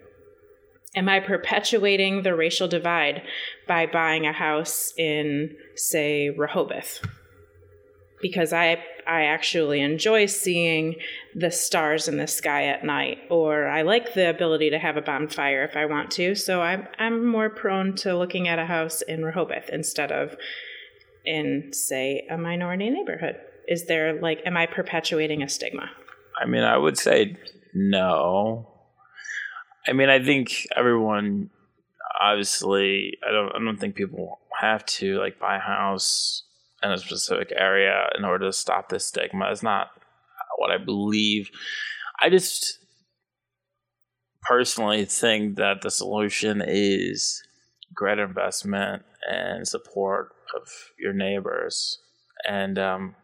am 0.95 1.07
I 1.09 1.19
perpetuating 1.19 2.23
the 2.23 2.35
racial 2.35 2.67
divide 2.67 3.21
by 3.67 3.85
buying 3.85 4.25
a 4.25 4.33
house 4.33 4.93
in, 4.97 5.55
say, 5.75 6.29
Rehoboth? 6.29 7.05
Because 8.21 8.53
I 8.53 8.83
I 9.11 9.23
actually 9.23 9.81
enjoy 9.81 10.27
seeing 10.27 10.95
the 11.35 11.51
stars 11.51 12.07
in 12.07 12.15
the 12.15 12.27
sky 12.27 12.67
at 12.67 12.85
night, 12.85 13.17
or 13.29 13.67
I 13.67 13.81
like 13.81 14.13
the 14.13 14.29
ability 14.29 14.69
to 14.69 14.79
have 14.79 14.95
a 14.95 15.01
bonfire 15.01 15.65
if 15.65 15.75
I 15.75 15.85
want 15.85 16.11
to. 16.11 16.33
So 16.33 16.61
I'm 16.61 16.87
I'm 16.97 17.25
more 17.25 17.49
prone 17.49 17.93
to 17.97 18.17
looking 18.17 18.47
at 18.47 18.57
a 18.57 18.65
house 18.65 19.01
in 19.01 19.25
Rehoboth 19.25 19.67
instead 19.69 20.13
of 20.13 20.37
in, 21.25 21.73
say, 21.73 22.25
a 22.31 22.37
minority 22.37 22.89
neighborhood. 22.89 23.35
Is 23.67 23.85
there 23.85 24.19
like, 24.21 24.41
am 24.45 24.55
I 24.55 24.65
perpetuating 24.65 25.43
a 25.43 25.49
stigma? 25.49 25.89
I 26.41 26.45
mean, 26.45 26.63
I 26.63 26.77
would 26.77 26.97
say 26.97 27.35
no. 27.73 28.65
I 29.85 29.91
mean, 29.91 30.07
I 30.07 30.23
think 30.23 30.67
everyone 30.73 31.49
obviously 32.21 33.17
I 33.27 33.31
don't 33.33 33.49
I 33.49 33.59
don't 33.59 33.77
think 33.77 33.95
people 33.95 34.39
have 34.61 34.85
to 34.85 35.19
like 35.19 35.37
buy 35.37 35.57
a 35.57 35.59
house 35.59 36.43
in 36.83 36.91
a 36.91 36.97
specific 36.97 37.51
area 37.55 38.09
in 38.17 38.25
order 38.25 38.47
to 38.47 38.53
stop 38.53 38.89
this 38.89 39.05
stigma. 39.05 39.51
is 39.51 39.63
not 39.63 39.89
what 40.57 40.71
I 40.71 40.77
believe. 40.77 41.49
I 42.21 42.29
just 42.29 42.79
personally 44.43 45.05
think 45.05 45.55
that 45.57 45.81
the 45.81 45.91
solution 45.91 46.63
is 46.65 47.41
greater 47.93 48.23
investment 48.23 49.03
and 49.29 49.67
support 49.67 50.29
of 50.55 50.67
your 50.97 51.13
neighbors. 51.13 51.99
And 52.47 52.79
um, 52.79 53.15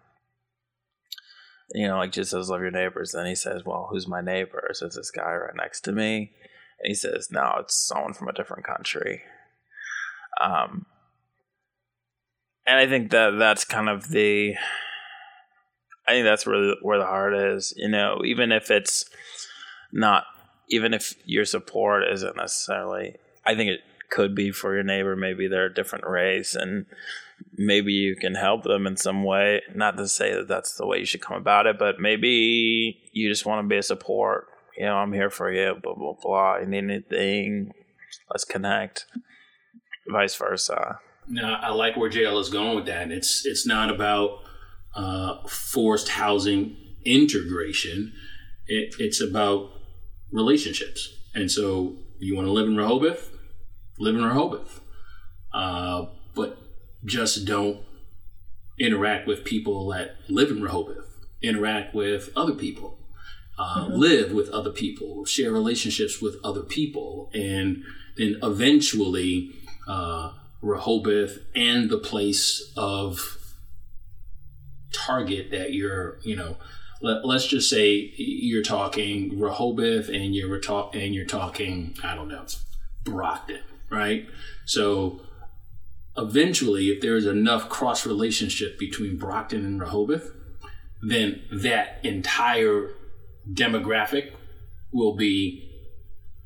you 1.73 1.87
know, 1.87 1.97
like 1.97 2.11
Jesus 2.11 2.31
says, 2.31 2.49
love 2.49 2.61
your 2.61 2.71
neighbors. 2.71 3.11
Then 3.11 3.25
he 3.25 3.35
says, 3.35 3.63
well, 3.65 3.87
who's 3.91 4.07
my 4.07 4.21
neighbor? 4.21 4.69
So 4.73 4.85
it's 4.85 4.95
this 4.95 5.11
guy 5.11 5.33
right 5.33 5.55
next 5.55 5.81
to 5.81 5.91
me. 5.91 6.31
And 6.79 6.89
he 6.89 6.93
says, 6.93 7.29
no, 7.31 7.55
it's 7.59 7.75
someone 7.87 8.13
from 8.13 8.27
a 8.27 8.33
different 8.33 8.65
country. 8.65 9.23
Um, 10.41 10.85
and 12.67 12.77
I 12.77 12.87
think 12.87 13.11
that 13.11 13.37
that's 13.37 13.65
kind 13.65 13.89
of 13.89 14.09
the, 14.09 14.55
I 16.07 16.11
think 16.11 16.25
that's 16.25 16.47
really 16.47 16.75
where 16.81 16.99
the 16.99 17.05
heart 17.05 17.33
is. 17.33 17.73
You 17.77 17.89
know, 17.89 18.21
even 18.25 18.51
if 18.51 18.69
it's 18.69 19.05
not, 19.91 20.25
even 20.69 20.93
if 20.93 21.15
your 21.25 21.45
support 21.45 22.03
isn't 22.11 22.35
necessarily, 22.35 23.15
I 23.45 23.55
think 23.55 23.69
it 23.69 23.79
could 24.09 24.35
be 24.35 24.51
for 24.51 24.73
your 24.73 24.83
neighbor. 24.83 25.15
Maybe 25.15 25.47
they're 25.47 25.65
a 25.65 25.73
different 25.73 26.05
race 26.05 26.55
and 26.55 26.85
maybe 27.57 27.93
you 27.93 28.15
can 28.15 28.35
help 28.35 28.63
them 28.63 28.85
in 28.85 28.97
some 28.97 29.23
way. 29.23 29.61
Not 29.73 29.97
to 29.97 30.07
say 30.07 30.33
that 30.33 30.47
that's 30.47 30.75
the 30.75 30.85
way 30.85 30.99
you 30.99 31.05
should 31.05 31.21
come 31.21 31.37
about 31.37 31.67
it, 31.67 31.79
but 31.79 31.99
maybe 31.99 32.97
you 33.13 33.29
just 33.29 33.45
want 33.45 33.63
to 33.63 33.69
be 33.69 33.77
a 33.77 33.83
support 33.83 34.47
you 34.77 34.85
know, 34.85 34.95
I'm 34.95 35.11
here 35.11 35.31
for 35.31 35.51
you, 35.51 35.75
blah, 35.81 35.95
blah, 35.95 36.13
blah. 36.21 36.57
You 36.57 36.67
need 36.67 36.83
anything, 36.83 37.73
let's 38.29 38.45
connect, 38.45 39.05
vice 40.07 40.35
versa. 40.35 40.99
No, 41.27 41.43
I 41.43 41.71
like 41.71 41.97
where 41.97 42.09
JL 42.09 42.39
is 42.39 42.49
going 42.49 42.75
with 42.75 42.85
that. 42.85 43.11
It's 43.11 43.45
it's 43.45 43.65
not 43.65 43.89
about 43.89 44.39
uh, 44.95 45.45
forced 45.47 46.09
housing 46.09 46.77
integration. 47.05 48.13
It, 48.67 48.95
it's 48.99 49.21
about 49.21 49.71
relationships. 50.31 51.13
And 51.33 51.51
so 51.51 51.97
you 52.19 52.35
want 52.35 52.47
to 52.47 52.51
live 52.51 52.67
in 52.67 52.75
Rehoboth, 52.75 53.31
live 53.99 54.15
in 54.15 54.23
Rehoboth, 54.23 54.81
uh, 55.53 56.07
but 56.35 56.57
just 57.05 57.45
don't 57.45 57.81
interact 58.79 59.27
with 59.27 59.43
people 59.43 59.89
that 59.89 60.15
live 60.27 60.49
in 60.49 60.61
Rehoboth. 60.61 61.05
Interact 61.41 61.93
with 61.93 62.29
other 62.35 62.53
people 62.53 62.97
uh, 63.57 63.85
mm-hmm. 63.85 63.93
live 63.93 64.31
with 64.31 64.49
other 64.49 64.69
people, 64.69 65.25
share 65.25 65.51
relationships 65.51 66.21
with 66.21 66.35
other 66.43 66.61
people, 66.61 67.29
and 67.33 67.83
then 68.17 68.37
eventually 68.43 69.51
uh, 69.87 70.33
Rehoboth 70.61 71.39
and 71.55 71.89
the 71.89 71.97
place 71.97 72.73
of 72.75 73.37
target 74.93 75.51
that 75.51 75.73
you're, 75.73 76.19
you 76.23 76.35
know, 76.35 76.57
let, 77.01 77.23
us 77.23 77.45
just 77.45 77.69
say 77.69 78.11
you're 78.17 78.63
talking 78.63 79.39
Rehoboth 79.39 80.09
and 80.09 80.35
you're 80.35 80.59
talk 80.59 80.95
and 80.95 81.13
you're 81.13 81.25
talking, 81.25 81.95
I 82.03 82.15
don't 82.15 82.27
know, 82.27 82.45
Brockton, 83.03 83.61
right? 83.89 84.27
So 84.65 85.21
eventually, 86.17 86.87
if 86.87 87.01
there's 87.01 87.25
enough 87.25 87.69
cross 87.69 88.05
relationship 88.05 88.79
between 88.79 89.17
Brockton 89.17 89.63
and 89.63 89.79
Rehoboth, 89.79 90.31
then 91.01 91.43
that 91.51 91.99
entire 92.03 92.91
demographic 93.53 94.31
will 94.91 95.15
be 95.15 95.71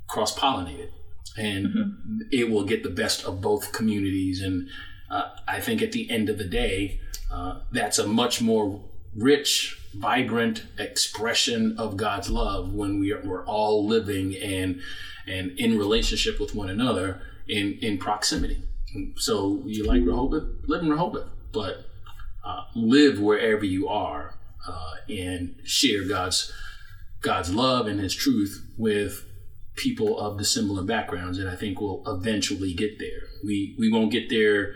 cross 0.06 0.38
pollinated 0.38 0.90
and 1.36 1.66
mm-hmm. 1.66 2.18
it 2.30 2.50
will 2.50 2.64
get 2.64 2.82
the 2.82 2.90
best 2.90 3.24
of 3.24 3.40
both 3.40 3.72
communities. 3.72 4.42
And 4.42 4.68
uh, 5.10 5.30
I 5.48 5.60
think 5.60 5.82
at 5.82 5.92
the 5.92 6.10
end 6.10 6.28
of 6.28 6.38
the 6.38 6.44
day, 6.44 7.00
uh, 7.30 7.60
that's 7.70 7.98
a 7.98 8.06
much 8.06 8.40
more 8.42 8.80
rich, 9.14 9.78
vibrant 9.94 10.64
expression 10.78 11.76
of 11.78 11.96
God's 11.96 12.30
love 12.30 12.72
when 12.72 12.98
we 12.98 13.12
are, 13.12 13.22
we're 13.22 13.44
all 13.44 13.86
living 13.86 14.36
and 14.36 14.80
and 15.26 15.52
in 15.58 15.78
relationship 15.78 16.40
with 16.40 16.54
one 16.54 16.68
another 16.68 17.22
in 17.48 17.78
in 17.80 17.98
proximity. 17.98 18.62
So 19.16 19.62
you 19.64 19.84
like 19.84 20.02
Rehoboth, 20.04 20.44
live 20.66 20.82
in 20.82 20.90
Rehoboth, 20.90 21.28
but 21.52 21.86
uh, 22.44 22.64
live 22.74 23.20
wherever 23.20 23.64
you 23.64 23.88
are 23.88 24.38
uh, 24.66 24.94
and 25.08 25.54
share 25.64 26.06
God's 26.06 26.52
God's 27.20 27.54
love 27.54 27.86
and 27.86 28.00
His 28.00 28.14
truth 28.14 28.66
with 28.76 29.24
people 29.76 30.18
of 30.18 30.38
the 30.38 30.44
similar 30.44 30.82
backgrounds, 30.82 31.38
and 31.38 31.48
I 31.48 31.56
think 31.56 31.80
we'll 31.80 32.02
eventually 32.06 32.74
get 32.74 32.98
there. 32.98 33.28
We 33.44 33.74
we 33.78 33.90
won't 33.90 34.12
get 34.12 34.28
there 34.28 34.74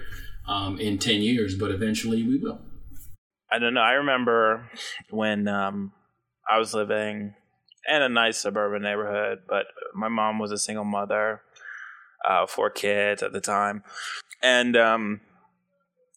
um, 0.48 0.78
in 0.78 0.98
ten 0.98 1.22
years, 1.22 1.56
but 1.56 1.70
eventually 1.70 2.22
we 2.22 2.38
will. 2.38 2.60
I 3.50 3.58
don't 3.58 3.74
know. 3.74 3.80
I 3.80 3.92
remember 3.92 4.70
when 5.10 5.48
um, 5.48 5.92
I 6.50 6.58
was 6.58 6.74
living 6.74 7.34
in 7.88 8.02
a 8.02 8.08
nice 8.08 8.38
suburban 8.38 8.82
neighborhood, 8.82 9.40
but 9.48 9.66
my 9.94 10.08
mom 10.08 10.38
was 10.38 10.50
a 10.50 10.58
single 10.58 10.84
mother, 10.84 11.42
uh, 12.28 12.46
four 12.46 12.70
kids 12.70 13.22
at 13.22 13.32
the 13.32 13.40
time, 13.40 13.84
and 14.42 14.76
um, 14.76 15.20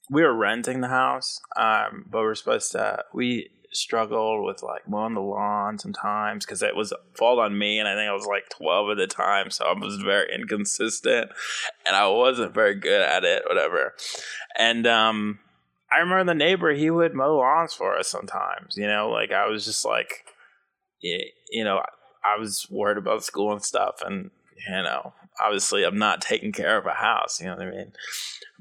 we 0.10 0.24
were 0.24 0.34
renting 0.34 0.82
the 0.82 0.88
house, 0.88 1.40
um, 1.56 2.06
but 2.10 2.22
we 2.22 2.26
are 2.26 2.36
supposed 2.36 2.72
to 2.72 3.04
we 3.14 3.50
struggled 3.72 4.46
with 4.46 4.64
like 4.64 4.88
mowing 4.88 5.14
the 5.14 5.22
lawn 5.22 5.78
sometimes 5.78 6.46
because 6.46 6.64
it 6.64 6.76
was 6.76 6.94
fall 7.14 7.40
on 7.40 7.58
me 7.58 7.80
and 7.80 7.88
I 7.88 7.94
think 7.94 8.10
I 8.10 8.14
was 8.14 8.26
like 8.26 8.50
12 8.50 8.92
at 8.92 8.98
the 8.98 9.08
time 9.08 9.52
so 9.52 9.66
I 9.66 9.74
was 9.74 9.98
very 9.98 10.34
inconsistent 10.34 11.30
and 11.86 11.96
I 11.96 12.08
wasn't 12.08 12.54
very 12.54 12.76
good 12.76 13.02
at 13.02 13.24
it 13.24 13.44
whatever. 13.48 13.94
And 14.58 14.88
um 14.88 15.40
I 15.94 16.00
remember 16.00 16.32
the 16.32 16.36
neighbor 16.36 16.74
he 16.74 16.90
would 16.90 17.14
mow 17.14 17.38
lawns 17.38 17.74
for 17.74 17.98
us 17.98 18.08
sometimes 18.08 18.76
you 18.76 18.88
know 18.88 19.10
like 19.10 19.32
I 19.32 19.48
was 19.48 19.66
just 19.66 19.86
like 19.86 20.26
you 21.02 21.64
know 21.64 21.82
I 22.26 22.40
was 22.40 22.68
worried 22.72 22.98
about 22.98 23.24
school 23.24 23.52
and 23.52 23.64
stuff 23.64 24.02
and 24.04 24.32
you 24.68 24.74
know 24.82 25.14
obviously 25.40 25.84
I'm 25.84 26.00
not 26.00 26.22
taking 26.22 26.52
care 26.52 26.78
of 26.78 26.88
a 26.88 26.94
house 26.94 27.40
you 27.40 27.48
know 27.48 27.56
what 27.56 27.68
I 27.68 27.72
mean? 27.72 27.92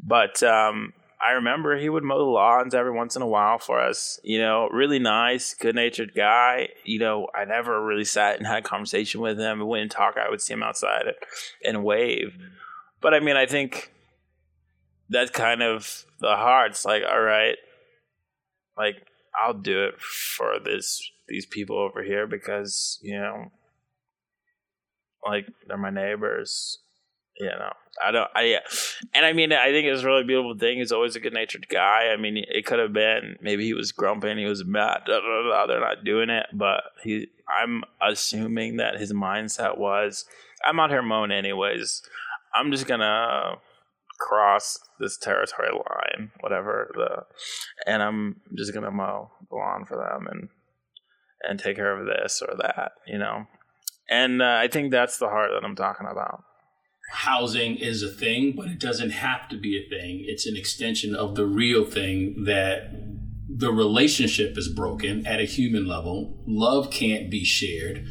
But 0.02 0.42
um 0.42 0.92
I 1.20 1.32
remember 1.32 1.76
he 1.76 1.88
would 1.88 2.04
mow 2.04 2.18
the 2.18 2.24
lawns 2.24 2.74
every 2.74 2.92
once 2.92 3.16
in 3.16 3.22
a 3.22 3.26
while 3.26 3.58
for 3.58 3.80
us. 3.80 4.20
You 4.22 4.38
know, 4.38 4.68
really 4.68 5.00
nice, 5.00 5.52
good 5.54 5.74
natured 5.74 6.14
guy. 6.14 6.68
You 6.84 7.00
know, 7.00 7.26
I 7.34 7.44
never 7.44 7.84
really 7.84 8.04
sat 8.04 8.38
and 8.38 8.46
had 8.46 8.64
a 8.64 8.68
conversation 8.68 9.20
with 9.20 9.38
him. 9.38 9.58
We 9.58 9.64
wouldn't 9.64 9.90
talk. 9.90 10.16
I 10.16 10.30
would 10.30 10.40
see 10.40 10.52
him 10.54 10.62
outside 10.62 11.06
and 11.64 11.82
wave. 11.82 12.36
But 13.00 13.14
I 13.14 13.20
mean, 13.20 13.36
I 13.36 13.46
think 13.46 13.92
that's 15.08 15.30
kind 15.30 15.62
of 15.62 16.04
the 16.20 16.36
heart. 16.36 16.72
It's 16.72 16.84
like, 16.84 17.02
all 17.08 17.20
right, 17.20 17.56
like 18.76 18.96
I'll 19.34 19.54
do 19.54 19.84
it 19.84 20.00
for 20.00 20.58
this 20.64 21.02
these 21.26 21.46
people 21.46 21.78
over 21.78 22.02
here 22.02 22.26
because 22.28 22.98
you 23.02 23.18
know, 23.18 23.50
like 25.26 25.46
they're 25.66 25.76
my 25.76 25.90
neighbors 25.90 26.78
you 27.38 27.46
know, 27.46 27.72
I 28.04 28.10
don't, 28.10 28.28
I, 28.34 28.58
and 29.14 29.24
I 29.24 29.32
mean, 29.32 29.52
I 29.52 29.70
think 29.70 29.86
it's 29.86 30.02
a 30.02 30.06
really 30.06 30.24
beautiful 30.24 30.56
thing. 30.56 30.78
He's 30.78 30.92
always 30.92 31.16
a 31.16 31.20
good 31.20 31.34
natured 31.34 31.68
guy. 31.68 32.10
I 32.12 32.16
mean, 32.16 32.36
it 32.36 32.64
could 32.66 32.78
have 32.78 32.92
been 32.92 33.36
maybe 33.40 33.64
he 33.64 33.74
was 33.74 33.92
grumpy 33.92 34.30
and 34.30 34.38
he 34.38 34.46
was 34.46 34.64
mad. 34.64 35.02
Blah, 35.06 35.20
blah, 35.20 35.42
blah, 35.42 35.66
they're 35.66 35.80
not 35.80 36.04
doing 36.04 36.30
it, 36.30 36.46
but 36.52 36.82
he, 37.02 37.28
I'm 37.48 37.82
assuming 38.00 38.76
that 38.76 38.98
his 38.98 39.12
mindset 39.12 39.78
was, 39.78 40.24
I'm 40.64 40.80
out 40.80 40.90
here 40.90 41.02
mowing 41.02 41.30
anyways. 41.30 42.02
I'm 42.54 42.70
just 42.70 42.86
gonna 42.86 43.56
cross 44.18 44.78
this 44.98 45.16
territory 45.16 45.70
line, 45.70 46.32
whatever 46.40 46.90
the, 46.94 47.24
and 47.90 48.02
I'm 48.02 48.40
just 48.56 48.74
gonna 48.74 48.90
mow 48.90 49.30
the 49.48 49.56
lawn 49.56 49.84
for 49.84 49.96
them 49.96 50.26
and 50.28 50.48
and 51.40 51.60
take 51.60 51.76
care 51.76 51.96
of 51.96 52.04
this 52.04 52.42
or 52.42 52.56
that, 52.56 52.92
you 53.06 53.16
know. 53.16 53.46
And 54.10 54.42
uh, 54.42 54.56
I 54.58 54.66
think 54.66 54.90
that's 54.90 55.18
the 55.18 55.28
heart 55.28 55.50
that 55.54 55.64
I'm 55.64 55.76
talking 55.76 56.08
about 56.10 56.42
housing 57.10 57.76
is 57.76 58.02
a 58.02 58.08
thing, 58.08 58.54
but 58.56 58.68
it 58.68 58.78
doesn't 58.78 59.10
have 59.10 59.48
to 59.48 59.56
be 59.58 59.76
a 59.78 59.88
thing. 59.88 60.24
It's 60.26 60.46
an 60.46 60.56
extension 60.56 61.14
of 61.14 61.34
the 61.34 61.46
real 61.46 61.84
thing 61.84 62.44
that 62.44 62.90
the 63.48 63.72
relationship 63.72 64.56
is 64.56 64.68
broken 64.68 65.26
at 65.26 65.40
a 65.40 65.44
human 65.44 65.86
level. 65.86 66.42
Love 66.46 66.90
can't 66.90 67.30
be 67.30 67.44
shared. 67.44 68.06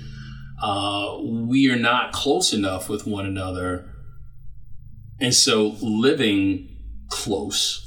Uh, 0.61 1.17
we 1.21 1.69
are 1.71 1.77
not 1.77 2.11
close 2.11 2.53
enough 2.53 2.89
with 2.89 3.05
one 3.05 3.25
another. 3.25 3.93
And 5.19 5.33
so 5.33 5.75
living 5.81 6.69
close 7.09 7.83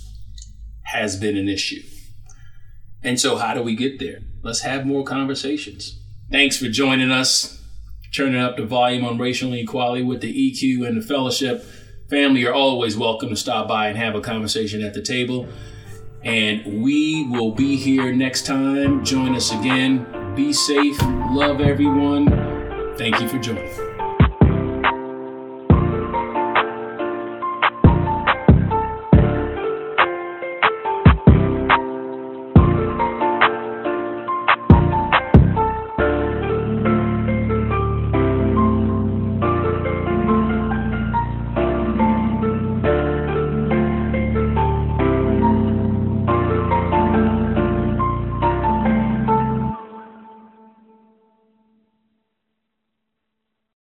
has 0.84 1.16
been 1.16 1.36
an 1.36 1.48
issue. 1.48 1.82
And 3.02 3.18
so, 3.18 3.36
how 3.36 3.54
do 3.54 3.62
we 3.62 3.74
get 3.74 3.98
there? 3.98 4.20
Let's 4.42 4.60
have 4.60 4.86
more 4.86 5.04
conversations. 5.04 5.98
Thanks 6.30 6.56
for 6.56 6.68
joining 6.68 7.10
us, 7.10 7.59
turning 8.12 8.40
up 8.40 8.56
the 8.56 8.64
volume 8.64 9.04
on 9.04 9.18
racial 9.18 9.52
inequality 9.52 10.02
with 10.02 10.20
the 10.20 10.52
EQ 10.52 10.86
and 10.86 11.00
the 11.00 11.06
fellowship. 11.06 11.64
Family 12.08 12.44
are 12.44 12.52
always 12.52 12.96
welcome 12.96 13.28
to 13.28 13.36
stop 13.36 13.68
by 13.68 13.88
and 13.88 13.96
have 13.96 14.14
a 14.14 14.20
conversation 14.20 14.82
at 14.82 14.94
the 14.94 15.02
table. 15.02 15.48
And 16.22 16.82
we 16.82 17.26
will 17.28 17.52
be 17.52 17.76
here 17.76 18.12
next 18.12 18.46
time. 18.46 19.04
Join 19.04 19.34
us 19.34 19.52
again. 19.52 20.34
Be 20.34 20.52
safe. 20.52 21.00
Love 21.02 21.60
everyone. 21.60 22.26
Thank 22.98 23.20
you 23.20 23.28
for 23.28 23.38
joining. 23.38 23.89